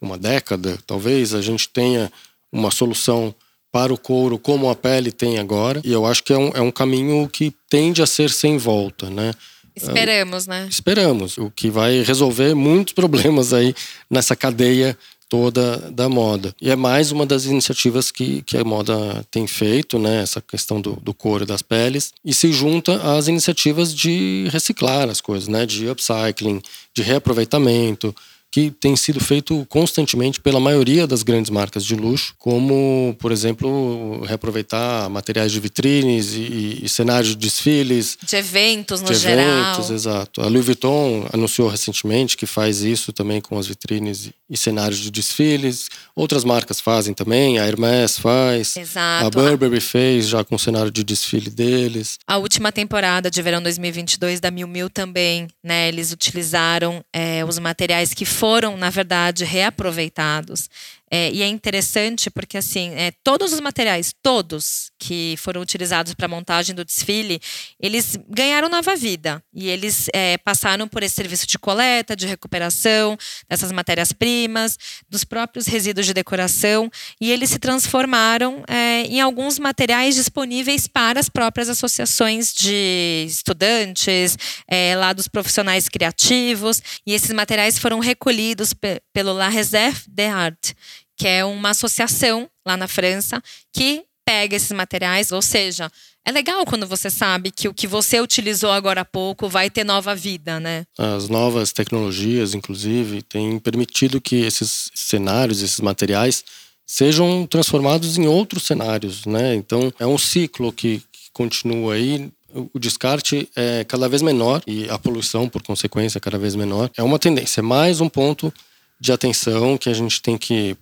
uma 0.00 0.16
década, 0.16 0.78
talvez, 0.86 1.34
a 1.34 1.42
gente 1.42 1.68
tenha 1.68 2.10
uma 2.50 2.70
solução 2.70 3.34
para 3.72 3.92
o 3.92 3.98
couro 3.98 4.38
como 4.38 4.68
a 4.68 4.74
pele 4.74 5.12
tem 5.12 5.38
agora. 5.38 5.80
E 5.84 5.92
eu 5.92 6.04
acho 6.06 6.22
que 6.22 6.32
é 6.32 6.38
um, 6.38 6.50
é 6.54 6.60
um 6.60 6.70
caminho 6.70 7.28
que 7.28 7.54
tende 7.68 8.02
a 8.02 8.06
ser 8.06 8.30
sem 8.30 8.58
volta, 8.58 9.08
né? 9.08 9.32
Esperamos, 9.74 10.46
né? 10.46 10.66
Esperamos, 10.68 11.38
o 11.38 11.50
que 11.50 11.70
vai 11.70 12.02
resolver 12.02 12.54
muitos 12.54 12.92
problemas 12.94 13.52
aí 13.52 13.74
nessa 14.10 14.34
cadeia 14.34 14.96
toda 15.28 15.76
da 15.92 16.08
moda. 16.08 16.52
E 16.60 16.70
é 16.70 16.76
mais 16.76 17.12
uma 17.12 17.24
das 17.24 17.44
iniciativas 17.44 18.10
que, 18.10 18.42
que 18.42 18.56
a 18.56 18.64
moda 18.64 19.24
tem 19.30 19.46
feito, 19.46 19.96
né? 19.96 20.20
Essa 20.22 20.40
questão 20.40 20.80
do, 20.80 20.98
do 21.00 21.14
couro 21.14 21.44
e 21.44 21.46
das 21.46 21.62
peles. 21.62 22.12
E 22.24 22.34
se 22.34 22.52
junta 22.52 22.96
às 23.16 23.28
iniciativas 23.28 23.94
de 23.94 24.48
reciclar 24.50 25.08
as 25.08 25.20
coisas, 25.20 25.46
né? 25.46 25.64
De 25.64 25.88
upcycling, 25.88 26.60
de 26.92 27.02
reaproveitamento, 27.02 28.14
que 28.50 28.70
tem 28.70 28.96
sido 28.96 29.20
feito 29.20 29.64
constantemente 29.68 30.40
pela 30.40 30.58
maioria 30.58 31.06
das 31.06 31.22
grandes 31.22 31.50
marcas 31.50 31.84
de 31.84 31.94
luxo, 31.94 32.34
como, 32.38 33.16
por 33.18 33.30
exemplo, 33.30 34.22
reaproveitar 34.24 35.08
materiais 35.08 35.52
de 35.52 35.60
vitrines 35.60 36.34
e, 36.34 36.80
e 36.82 36.88
cenários 36.88 37.30
de 37.30 37.36
desfiles. 37.36 38.18
De 38.22 38.36
eventos, 38.36 39.00
no 39.00 39.08
de 39.08 39.14
geral. 39.14 39.70
eventos, 39.72 39.90
exato. 39.90 40.40
A 40.40 40.46
Louis 40.46 40.64
Vuitton 40.64 41.28
anunciou 41.32 41.68
recentemente 41.68 42.36
que 42.36 42.46
faz 42.46 42.82
isso 42.82 43.12
também 43.12 43.40
com 43.40 43.58
as 43.58 43.66
vitrines 43.66 44.30
e 44.48 44.56
cenários 44.56 44.98
de 44.98 45.10
desfiles. 45.10 45.88
Outras 46.14 46.42
marcas 46.44 46.80
fazem 46.80 47.14
também, 47.14 47.58
a 47.58 47.66
Hermès 47.66 48.18
faz. 48.18 48.76
Exato. 48.76 49.26
A 49.26 49.30
Burberry 49.30 49.80
fez 49.80 50.26
já 50.28 50.42
com 50.42 50.56
o 50.56 50.58
cenário 50.58 50.90
de 50.90 51.04
desfile 51.04 51.50
deles. 51.50 52.18
A 52.26 52.36
última 52.36 52.72
temporada 52.72 53.30
de 53.30 53.40
verão 53.40 53.62
2022 53.62 54.40
da 54.40 54.50
Miu 54.50 54.66
Miu 54.66 54.90
também, 54.90 55.46
né? 55.62 55.88
Eles 55.88 56.12
utilizaram 56.12 57.04
é, 57.12 57.44
os 57.44 57.58
materiais 57.58 58.12
que 58.12 58.24
foram, 58.40 58.74
na 58.74 58.88
verdade, 58.88 59.44
reaproveitados. 59.44 60.70
É, 61.12 61.30
e 61.32 61.42
é 61.42 61.48
interessante 61.48 62.30
porque, 62.30 62.56
assim, 62.56 62.90
é, 62.94 63.12
todos 63.24 63.52
os 63.52 63.60
materiais, 63.60 64.14
todos 64.22 64.92
que 64.96 65.34
foram 65.38 65.60
utilizados 65.60 66.14
para 66.14 66.26
a 66.26 66.28
montagem 66.28 66.72
do 66.72 66.84
desfile, 66.84 67.40
eles 67.80 68.16
ganharam 68.28 68.68
nova 68.68 68.94
vida. 68.94 69.42
E 69.52 69.68
eles 69.68 70.08
é, 70.12 70.38
passaram 70.38 70.86
por 70.86 71.02
esse 71.02 71.16
serviço 71.16 71.48
de 71.48 71.58
coleta, 71.58 72.14
de 72.14 72.26
recuperação 72.26 73.18
dessas 73.48 73.72
matérias-primas, 73.72 74.78
dos 75.08 75.24
próprios 75.24 75.66
resíduos 75.66 76.06
de 76.06 76.14
decoração, 76.14 76.88
e 77.20 77.32
eles 77.32 77.50
se 77.50 77.58
transformaram 77.58 78.62
é, 78.68 79.02
em 79.02 79.20
alguns 79.20 79.58
materiais 79.58 80.14
disponíveis 80.14 80.86
para 80.86 81.18
as 81.18 81.28
próprias 81.28 81.68
associações 81.68 82.52
de 82.54 83.24
estudantes, 83.26 84.38
é, 84.68 84.94
lá 84.94 85.12
dos 85.12 85.26
profissionais 85.26 85.88
criativos. 85.88 86.80
E 87.04 87.14
esses 87.14 87.32
materiais 87.32 87.78
foram 87.78 87.98
recolhidos 87.98 88.72
pelo 89.12 89.32
La 89.32 89.48
Réserve 89.48 90.04
des 90.08 90.30
Arts 90.30 90.74
que 91.20 91.28
é 91.28 91.44
uma 91.44 91.68
associação 91.68 92.48
lá 92.66 92.78
na 92.78 92.88
França 92.88 93.42
que 93.74 94.04
pega 94.24 94.56
esses 94.56 94.72
materiais, 94.72 95.30
ou 95.30 95.42
seja, 95.42 95.92
é 96.24 96.32
legal 96.32 96.64
quando 96.64 96.86
você 96.86 97.10
sabe 97.10 97.50
que 97.50 97.68
o 97.68 97.74
que 97.74 97.86
você 97.86 98.22
utilizou 98.22 98.70
agora 98.70 99.02
há 99.02 99.04
pouco 99.04 99.46
vai 99.46 99.68
ter 99.68 99.84
nova 99.84 100.14
vida, 100.14 100.58
né? 100.58 100.86
As 100.96 101.28
novas 101.28 101.72
tecnologias, 101.72 102.54
inclusive, 102.54 103.20
têm 103.20 103.58
permitido 103.58 104.18
que 104.18 104.36
esses 104.36 104.90
cenários, 104.94 105.60
esses 105.60 105.80
materiais, 105.80 106.42
sejam 106.86 107.46
transformados 107.46 108.16
em 108.16 108.26
outros 108.26 108.62
cenários, 108.62 109.26
né? 109.26 109.54
Então, 109.54 109.92
é 109.98 110.06
um 110.06 110.16
ciclo 110.16 110.72
que, 110.72 111.02
que 111.12 111.30
continua 111.34 111.94
aí. 111.94 112.32
O 112.72 112.78
descarte 112.78 113.46
é 113.54 113.84
cada 113.84 114.08
vez 114.08 114.22
menor 114.22 114.62
e 114.66 114.88
a 114.88 114.98
poluição, 114.98 115.50
por 115.50 115.62
consequência, 115.62 116.16
é 116.16 116.20
cada 116.20 116.38
vez 116.38 116.54
menor. 116.54 116.90
É 116.96 117.02
uma 117.02 117.18
tendência, 117.18 117.60
é 117.60 117.62
mais 117.62 118.00
um 118.00 118.08
ponto 118.08 118.50
de 118.98 119.12
atenção 119.12 119.76
que 119.76 119.90
a 119.90 119.94
gente 119.94 120.22
tem 120.22 120.38
que 120.38 120.78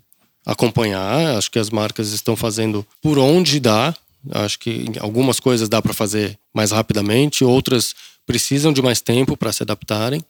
acompanhar. 0.49 1.37
Acho 1.37 1.51
que 1.51 1.59
as 1.59 1.69
marcas 1.69 2.13
estão 2.13 2.35
fazendo 2.35 2.85
por 3.03 3.19
onde 3.19 3.61
dá. 3.61 3.95
Acho 4.33 4.59
que 4.59 4.87
algumas 4.99 5.39
coisas 5.39 5.69
dá 5.69 5.83
para 5.83 5.93
fazer 5.93 6.39
mais 6.53 6.73
rapidamente, 6.73 7.45
outras 7.45 7.95
precisam 8.27 8.73
de 8.73 8.83
mais 8.83 9.01
tempo 9.01 9.37
para 9.37 9.53
se 9.53 9.63
adaptarem. 9.63 10.25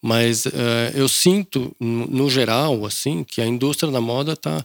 Mas 0.00 0.46
uh, 0.46 0.50
eu 0.94 1.08
sinto, 1.08 1.74
no 1.78 2.30
geral, 2.30 2.86
assim, 2.86 3.24
que 3.24 3.40
a 3.40 3.46
indústria 3.46 3.90
da 3.92 4.00
moda 4.00 4.32
está 4.32 4.64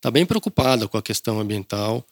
tá 0.00 0.10
bem 0.10 0.26
preocupada 0.26 0.86
com 0.88 0.98
a 0.98 1.02
questão 1.02 1.40
ambiental, 1.40 2.04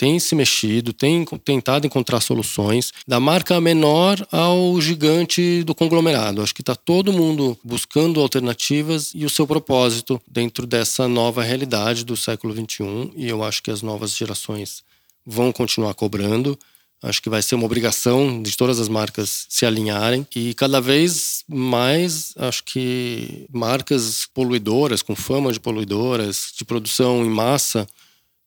tem 0.00 0.18
se 0.18 0.34
mexido, 0.34 0.94
tem 0.94 1.26
tentado 1.44 1.86
encontrar 1.86 2.22
soluções, 2.22 2.90
da 3.06 3.20
marca 3.20 3.60
menor 3.60 4.26
ao 4.32 4.80
gigante 4.80 5.62
do 5.62 5.74
conglomerado. 5.74 6.40
Acho 6.40 6.54
que 6.54 6.62
está 6.62 6.74
todo 6.74 7.12
mundo 7.12 7.54
buscando 7.62 8.18
alternativas 8.18 9.12
e 9.14 9.26
o 9.26 9.28
seu 9.28 9.46
propósito 9.46 10.18
dentro 10.26 10.66
dessa 10.66 11.06
nova 11.06 11.42
realidade 11.42 12.02
do 12.02 12.16
século 12.16 12.54
XXI. 12.54 13.12
E 13.14 13.28
eu 13.28 13.44
acho 13.44 13.62
que 13.62 13.70
as 13.70 13.82
novas 13.82 14.16
gerações 14.16 14.82
vão 15.26 15.52
continuar 15.52 15.92
cobrando. 15.92 16.58
Acho 17.02 17.20
que 17.20 17.28
vai 17.28 17.42
ser 17.42 17.56
uma 17.56 17.66
obrigação 17.66 18.42
de 18.42 18.56
todas 18.56 18.80
as 18.80 18.88
marcas 18.88 19.44
se 19.50 19.66
alinharem 19.66 20.26
e 20.34 20.54
cada 20.54 20.80
vez 20.80 21.44
mais 21.46 22.32
acho 22.38 22.64
que 22.64 23.46
marcas 23.52 24.26
poluidoras, 24.32 25.02
com 25.02 25.14
fama 25.14 25.52
de 25.52 25.60
poluidoras, 25.60 26.54
de 26.56 26.64
produção 26.64 27.22
em 27.22 27.28
massa, 27.28 27.86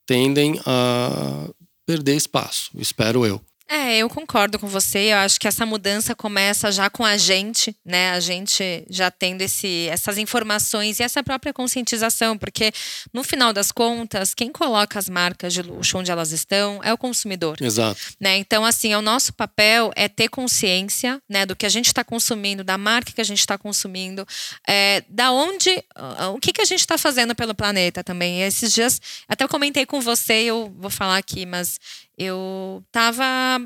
tendem 0.05 0.59
a 0.65 1.49
perder 1.85 2.15
espaço, 2.15 2.71
espero 2.75 3.25
eu. 3.25 3.41
É, 3.73 3.97
eu 3.97 4.07
concordo 4.07 4.59
com 4.59 4.67
você. 4.67 5.11
Eu 5.11 5.17
acho 5.17 5.39
que 5.39 5.47
essa 5.47 5.65
mudança 5.65 6.13
começa 6.13 6.71
já 6.71 6.91
com 6.91 7.03
a 7.03 7.17
gente, 7.17 7.75
né? 7.83 8.11
A 8.11 8.19
gente 8.19 8.85
já 8.87 9.09
tendo 9.09 9.41
esse, 9.41 9.87
essas 9.89 10.19
informações 10.19 10.99
e 10.99 11.03
essa 11.03 11.23
própria 11.23 11.51
conscientização, 11.51 12.37
porque 12.37 12.71
no 13.11 13.23
final 13.23 13.51
das 13.51 13.71
contas, 13.71 14.35
quem 14.35 14.51
coloca 14.51 14.99
as 14.99 15.09
marcas 15.09 15.51
de 15.55 15.63
luxo 15.63 15.97
onde 15.97 16.11
elas 16.11 16.31
estão 16.31 16.81
é 16.83 16.93
o 16.93 16.97
consumidor. 16.99 17.57
Exato. 17.59 17.99
Né? 18.19 18.37
Então, 18.37 18.63
assim, 18.63 18.93
o 18.93 19.01
nosso 19.01 19.33
papel 19.33 19.91
é 19.95 20.07
ter 20.07 20.29
consciência, 20.29 21.19
né, 21.27 21.43
do 21.43 21.55
que 21.55 21.65
a 21.65 21.69
gente 21.69 21.87
está 21.87 22.03
consumindo, 22.03 22.63
da 22.63 22.77
marca 22.77 23.11
que 23.11 23.21
a 23.21 23.25
gente 23.25 23.39
está 23.39 23.57
consumindo, 23.57 24.23
é, 24.69 25.03
da 25.09 25.31
onde, 25.31 25.83
o 26.31 26.39
que 26.39 26.53
que 26.53 26.61
a 26.61 26.65
gente 26.65 26.81
está 26.81 26.95
fazendo 26.95 27.33
pelo 27.33 27.55
planeta 27.55 28.03
também. 28.03 28.41
E 28.41 28.43
esses 28.43 28.71
dias, 28.71 29.01
até 29.27 29.43
eu 29.43 29.49
comentei 29.49 29.83
com 29.83 29.99
você, 29.99 30.43
eu 30.43 30.71
vou 30.77 30.91
falar 30.91 31.17
aqui, 31.17 31.43
mas 31.43 31.79
eu 32.17 32.83
estava 32.87 33.59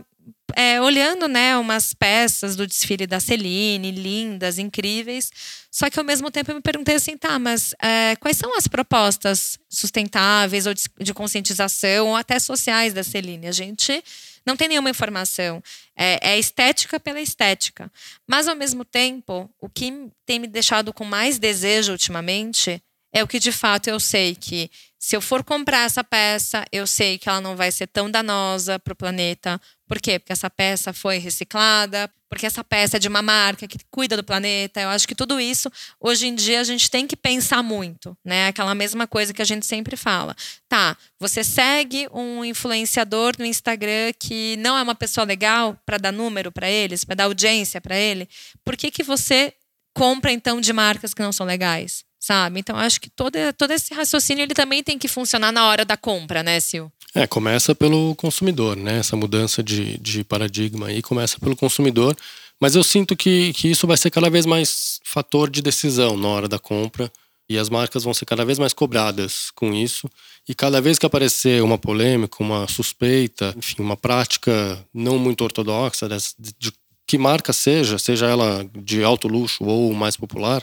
é, 0.56 0.82
olhando 0.82 1.28
né, 1.28 1.58
umas 1.58 1.94
peças 1.94 2.56
do 2.56 2.66
desfile 2.66 3.06
da 3.06 3.20
Celine, 3.20 3.92
lindas, 3.92 4.58
incríveis. 4.58 5.32
Só 5.72 5.90
que 5.90 6.00
ao 6.00 6.06
mesmo 6.06 6.32
tempo 6.32 6.52
eu 6.52 6.56
me 6.56 6.62
perguntei 6.62 6.96
assim, 6.96 7.18
tá, 7.18 7.38
mas 7.38 7.74
é, 7.82 8.16
quais 8.16 8.38
são 8.38 8.58
as 8.58 8.68
propostas 8.68 9.60
sustentáveis 9.70 10.66
ou 10.66 10.74
de, 10.74 10.84
de, 11.00 11.14
conscientização 11.14 12.08
ou 12.08 12.16
até 12.16 12.40
sociais 12.40 12.94
da 12.94 13.04
Celine? 13.04 13.48
A 13.48 13.52
gente 13.52 14.04
não 14.46 14.56
tem 14.56 14.68
nenhuma 14.68 14.90
informação. 14.90 15.62
É, 15.96 16.32
é 16.32 16.40
estética 16.40 17.00
pela 17.00 17.22
estética. 17.22 17.92
Mas 18.26 18.48
ao 18.48 18.56
mesmo 18.56 18.84
tempo, 18.86 19.50
o 19.60 19.70
que 19.70 20.10
tem 20.26 20.40
me 20.40 20.48
deixado 20.48 20.94
com 20.94 21.04
mais 21.04 21.38
desejo 21.38 21.92
ultimamente 21.92 22.82
é 23.14 23.24
o 23.24 23.28
que 23.28 23.40
de 23.40 23.52
fato 23.52 23.88
eu 23.88 24.00
sei 24.00 24.36
que 24.36 24.70
se 25.08 25.16
eu 25.16 25.22
for 25.22 25.42
comprar 25.42 25.86
essa 25.86 26.04
peça, 26.04 26.66
eu 26.70 26.86
sei 26.86 27.18
que 27.18 27.30
ela 27.30 27.40
não 27.40 27.56
vai 27.56 27.72
ser 27.72 27.88
tão 27.88 28.12
danosa 28.12 28.78
para 28.78 28.92
o 28.92 28.96
planeta. 28.96 29.58
Por 29.88 30.02
quê? 30.02 30.20
Porque 30.20 30.34
essa 30.34 30.50
peça 30.50 30.92
foi 30.92 31.18
reciclada, 31.18 32.12
porque 32.28 32.46
essa 32.46 32.62
peça 32.62 32.98
é 32.98 33.00
de 33.00 33.08
uma 33.08 33.22
marca 33.22 33.70
que 33.70 33.78
cuida 33.90 34.18
do 34.18 34.24
planeta. 34.26 34.82
Eu 34.82 34.90
acho 34.90 35.08
que 35.08 35.16
tudo 35.16 35.40
isso, 35.40 35.72
hoje 35.98 36.28
em 36.28 36.36
dia, 36.36 36.60
a 36.60 36.64
gente 36.66 36.92
tem 36.92 37.08
que 37.08 37.16
pensar 37.16 37.64
muito, 37.64 38.18
né? 38.22 38.48
Aquela 38.48 38.76
mesma 38.76 39.08
coisa 39.08 39.34
que 39.34 39.42
a 39.42 39.46
gente 39.46 39.66
sempre 39.66 39.96
fala. 39.96 40.36
Tá, 40.68 40.98
você 41.18 41.42
segue 41.42 42.10
um 42.12 42.44
influenciador 42.44 43.34
no 43.40 43.46
Instagram 43.46 44.12
que 44.20 44.58
não 44.58 44.78
é 44.78 44.84
uma 44.84 44.94
pessoa 44.94 45.24
legal 45.24 45.80
para 45.86 45.98
dar 45.98 46.12
número 46.12 46.52
para 46.52 46.70
eles, 46.70 47.06
para 47.06 47.16
dar 47.16 47.24
audiência 47.24 47.80
para 47.80 47.96
ele. 47.96 48.28
Por 48.62 48.76
que, 48.76 48.92
que 48.92 49.04
você 49.04 49.54
compra, 49.94 50.34
então, 50.34 50.60
de 50.60 50.74
marcas 50.74 51.14
que 51.14 51.22
não 51.22 51.32
são 51.32 51.46
legais? 51.46 52.07
Sabe? 52.28 52.60
Então 52.60 52.76
acho 52.76 53.00
que 53.00 53.10
todo, 53.10 53.38
todo 53.58 53.72
esse 53.72 53.94
raciocínio 53.94 54.44
ele 54.44 54.54
também 54.54 54.84
tem 54.84 54.98
que 55.00 55.08
funcionar 55.08 55.52
na 55.52 55.66
hora 55.66 55.86
da 55.86 55.96
compra, 55.96 56.44
né, 56.44 56.60
Sil? 56.60 56.92
É, 57.16 57.26
começa 57.26 57.74
pelo 57.74 58.14
consumidor, 58.16 58.76
né? 58.76 59.00
Essa 59.00 59.16
mudança 59.16 59.64
de, 59.64 59.98
de 59.98 60.26
paradigma 60.26 60.88
aí 60.88 61.02
começa 61.02 61.40
pelo 61.40 61.56
consumidor. 61.56 62.16
Mas 62.60 62.76
eu 62.76 62.84
sinto 62.84 63.16
que, 63.16 63.54
que 63.54 63.70
isso 63.70 63.88
vai 63.88 63.96
ser 63.96 64.12
cada 64.12 64.30
vez 64.30 64.46
mais 64.46 65.00
fator 65.06 65.50
de 65.50 65.62
decisão 65.62 66.18
na 66.18 66.28
hora 66.28 66.48
da 66.50 66.60
compra. 66.60 67.10
E 67.50 67.58
as 67.58 67.70
marcas 67.70 68.04
vão 68.04 68.14
ser 68.14 68.26
cada 68.26 68.44
vez 68.44 68.60
mais 68.60 68.74
cobradas 68.74 69.52
com 69.56 69.74
isso. 69.74 70.10
E 70.50 70.54
cada 70.54 70.82
vez 70.82 71.00
que 71.00 71.06
aparecer 71.06 71.64
uma 71.64 71.78
polêmica, 71.78 72.44
uma 72.44 72.68
suspeita, 72.68 73.54
enfim, 73.58 73.82
uma 73.82 73.96
prática 73.96 74.86
não 74.94 75.18
muito 75.18 75.46
ortodoxa, 75.46 76.10
de, 76.10 76.52
de 76.60 76.74
que 77.08 77.18
marca 77.18 77.54
seja, 77.54 77.98
seja 77.98 78.26
ela 78.26 78.70
de 78.76 79.02
alto 79.02 79.30
luxo 79.30 79.64
ou 79.64 79.94
mais 79.94 80.18
popular, 80.18 80.62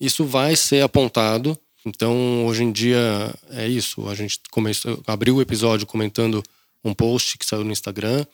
isso 0.00 0.24
vai 0.24 0.56
ser 0.56 0.82
apontado. 0.82 1.58
Então, 1.84 2.46
hoje 2.46 2.64
em 2.64 2.72
dia 2.72 3.34
é 3.50 3.66
isso. 3.66 4.08
A 4.08 4.14
gente 4.14 4.40
começou, 4.50 5.00
abriu 5.06 5.36
o 5.36 5.42
episódio 5.42 5.86
comentando 5.86 6.42
um 6.84 6.94
post 6.94 7.38
que 7.38 7.46
saiu 7.46 7.64
no 7.64 7.72
Instagram, 7.72 8.24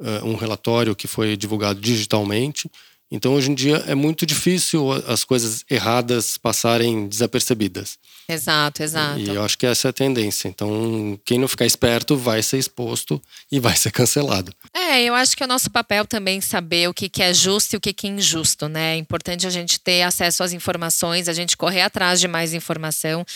uh, 0.00 0.26
um 0.26 0.34
relatório 0.34 0.96
que 0.96 1.06
foi 1.06 1.36
divulgado 1.36 1.80
digitalmente. 1.80 2.70
Então, 3.10 3.34
hoje 3.34 3.50
em 3.50 3.54
dia, 3.54 3.76
é 3.86 3.94
muito 3.94 4.26
difícil 4.26 4.90
as 5.06 5.22
coisas 5.22 5.64
erradas 5.70 6.36
passarem 6.36 7.06
desapercebidas. 7.06 7.98
Exato, 8.28 8.82
exato. 8.82 9.20
E 9.20 9.28
eu 9.28 9.44
acho 9.44 9.56
que 9.58 9.66
essa 9.66 9.88
é 9.88 9.90
a 9.90 9.92
tendência. 9.92 10.48
Então, 10.48 11.18
quem 11.24 11.38
não 11.38 11.46
ficar 11.46 11.66
esperto 11.66 12.16
vai 12.16 12.42
ser 12.42 12.58
exposto 12.58 13.22
e 13.52 13.60
vai 13.60 13.76
ser 13.76 13.92
cancelado. 13.92 14.52
É, 14.94 15.02
eu 15.02 15.14
acho 15.16 15.36
que 15.36 15.42
é 15.42 15.46
o 15.46 15.48
nosso 15.48 15.68
papel 15.72 16.06
também 16.06 16.40
saber 16.40 16.88
o 16.88 16.94
que, 16.94 17.08
que 17.08 17.20
é 17.20 17.34
justo 17.34 17.72
e 17.72 17.76
o 17.76 17.80
que, 17.80 17.92
que 17.92 18.06
é 18.06 18.10
injusto, 18.10 18.68
né? 18.68 18.94
É 18.94 18.96
importante 18.96 19.44
a 19.44 19.50
gente 19.50 19.80
ter 19.80 20.02
acesso 20.02 20.44
às 20.44 20.52
informações, 20.52 21.28
a 21.28 21.32
gente 21.32 21.56
correr 21.56 21.80
atrás 21.80 22.20
de 22.20 22.28
mais 22.28 22.54
informação. 22.54 23.26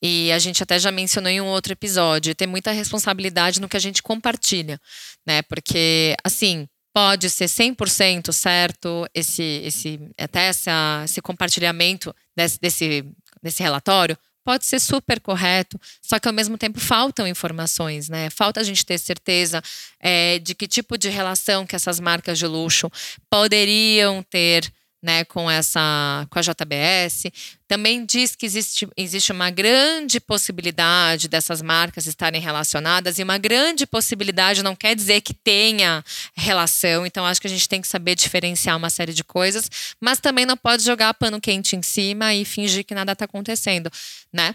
E 0.00 0.30
a 0.30 0.38
gente 0.38 0.62
até 0.62 0.78
já 0.78 0.92
mencionou 0.92 1.28
em 1.28 1.40
um 1.40 1.46
outro 1.46 1.72
episódio, 1.72 2.36
ter 2.36 2.46
muita 2.46 2.70
responsabilidade 2.70 3.60
no 3.60 3.68
que 3.68 3.76
a 3.76 3.80
gente 3.80 4.00
compartilha, 4.00 4.80
né? 5.26 5.42
Porque, 5.42 6.14
assim, 6.22 6.68
pode 6.94 7.28
ser 7.30 7.46
100% 7.46 8.32
certo 8.32 9.04
esse, 9.12 9.42
esse, 9.64 10.00
até 10.16 10.46
essa, 10.46 11.02
esse 11.04 11.20
compartilhamento 11.20 12.14
desse, 12.36 12.60
desse, 12.60 13.04
desse 13.42 13.60
relatório, 13.60 14.16
pode 14.48 14.64
ser 14.64 14.80
super 14.80 15.20
correto, 15.20 15.78
só 16.00 16.18
que 16.18 16.26
ao 16.26 16.32
mesmo 16.32 16.56
tempo 16.56 16.80
faltam 16.80 17.28
informações, 17.28 18.08
né? 18.08 18.30
Falta 18.30 18.60
a 18.60 18.64
gente 18.64 18.82
ter 18.82 18.96
certeza 18.96 19.62
é, 20.00 20.38
de 20.38 20.54
que 20.54 20.66
tipo 20.66 20.96
de 20.96 21.10
relação 21.10 21.66
que 21.66 21.76
essas 21.76 22.00
marcas 22.00 22.38
de 22.38 22.46
luxo 22.46 22.90
poderiam 23.28 24.22
ter 24.22 24.72
né, 25.02 25.24
com 25.24 25.50
essa 25.50 26.26
com 26.30 26.38
a 26.38 26.42
JBS. 26.42 27.24
Também 27.66 28.04
diz 28.04 28.34
que 28.34 28.46
existe, 28.46 28.88
existe 28.96 29.30
uma 29.30 29.50
grande 29.50 30.20
possibilidade 30.20 31.28
dessas 31.28 31.62
marcas 31.62 32.06
estarem 32.06 32.40
relacionadas, 32.40 33.18
e 33.18 33.22
uma 33.22 33.38
grande 33.38 33.86
possibilidade 33.86 34.62
não 34.62 34.74
quer 34.74 34.94
dizer 34.94 35.20
que 35.20 35.34
tenha 35.34 36.04
relação. 36.34 37.06
Então, 37.06 37.24
acho 37.26 37.40
que 37.40 37.46
a 37.46 37.50
gente 37.50 37.68
tem 37.68 37.80
que 37.80 37.88
saber 37.88 38.14
diferenciar 38.14 38.76
uma 38.76 38.90
série 38.90 39.12
de 39.12 39.22
coisas, 39.22 39.70
mas 40.00 40.18
também 40.18 40.46
não 40.46 40.56
pode 40.56 40.82
jogar 40.82 41.14
pano 41.14 41.40
quente 41.40 41.76
em 41.76 41.82
cima 41.82 42.34
e 42.34 42.44
fingir 42.44 42.84
que 42.84 42.94
nada 42.94 43.12
está 43.12 43.24
acontecendo, 43.24 43.90
né? 44.32 44.54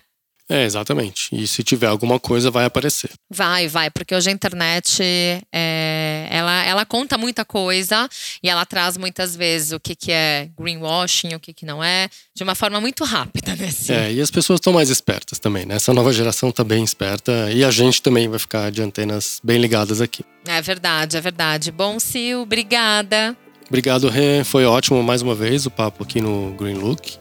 É, 0.50 0.66
exatamente. 0.66 1.30
E 1.32 1.48
se 1.48 1.64
tiver 1.64 1.88
alguma 1.88 2.20
coisa, 2.20 2.52
vai 2.52 2.66
aparecer. 2.66 3.10
Vai, 3.30 3.68
vai, 3.68 3.90
porque 3.90 4.14
hoje 4.14 4.30
a 4.30 4.34
internet 4.34 5.02
é, 5.52 6.28
ela, 6.30 6.64
ela 6.66 6.86
conta 6.86 7.18
muita 7.18 7.46
coisa 7.46 8.10
e 8.42 8.50
ela 8.50 8.66
traz 8.66 8.98
muitas 8.98 9.36
vezes 9.36 9.72
o 9.72 9.80
que, 9.80 9.96
que 9.96 10.12
é 10.12 10.50
greenwashing, 10.60 11.34
o 11.34 11.40
que, 11.40 11.54
que 11.54 11.66
não 11.66 11.84
é, 11.84 12.10
de 12.36 12.44
uma 12.44 12.56
forma 12.56 12.82
muito 12.82 13.04
rápida, 13.04 13.56
né? 13.56 13.72
Sim. 13.72 13.94
É, 13.94 14.14
e 14.14 14.22
as 14.22 14.30
pessoas 14.30 14.58
estão 14.58 14.74
mais 14.74 14.90
espertas 14.90 15.40
também, 15.40 15.66
né? 15.66 15.76
Essa 15.76 15.94
nova 15.94 16.12
geração 16.12 16.50
está 16.50 16.64
bem 16.64 16.84
esperta 16.84 17.50
e 17.52 17.64
a 17.64 17.72
gente 17.72 18.02
também 18.02 18.28
vai 18.28 18.40
ficar 18.40 18.70
de 18.70 18.82
antenas 18.82 19.40
bem 19.44 19.60
ligadas 19.60 20.02
aqui. 20.02 20.26
É 20.46 20.62
verdade, 20.62 21.16
é 21.16 21.22
verdade. 21.22 21.72
Bom, 21.72 22.00
Sil, 22.04 22.44
obrigada. 22.44 23.36
Obrigado, 23.68 24.10
Rê. 24.10 24.44
Foi 24.44 24.66
ótimo 24.66 25.02
mais 25.02 25.22
uma 25.22 25.34
vez 25.34 25.66
o 25.66 25.72
papo 25.72 26.04
aqui 26.04 26.20
no 26.20 26.54
Green 26.60 26.76
Look. 26.76 27.18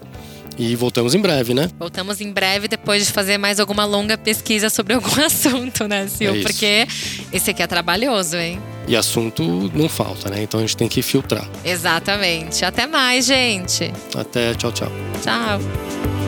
E 0.58 0.74
voltamos 0.76 1.14
em 1.14 1.20
breve, 1.20 1.54
né? 1.54 1.68
Voltamos 1.78 2.20
em 2.20 2.30
breve 2.32 2.68
depois 2.68 3.06
de 3.06 3.12
fazer 3.12 3.38
mais 3.38 3.58
alguma 3.60 3.84
longa 3.84 4.16
pesquisa 4.18 4.70
sobre 4.70 4.94
algum 4.94 5.08
assunto, 5.24 5.86
né, 5.88 6.06
Sil? 6.08 6.34
É 6.36 6.42
Porque 6.42 6.86
esse 7.32 7.50
aqui 7.50 7.62
é 7.62 7.66
trabalhoso, 7.66 8.36
hein? 8.36 8.60
E 8.86 8.96
assunto 8.96 9.42
não 9.74 9.88
falta, 9.88 10.28
né? 10.28 10.42
Então 10.42 10.58
a 10.58 10.62
gente 10.62 10.76
tem 10.76 10.88
que 10.88 11.02
filtrar. 11.02 11.48
Exatamente. 11.64 12.64
Até 12.64 12.86
mais, 12.86 13.26
gente. 13.26 13.92
Até, 14.16 14.54
tchau, 14.54 14.72
tchau. 14.72 14.92
Tchau. 15.22 16.21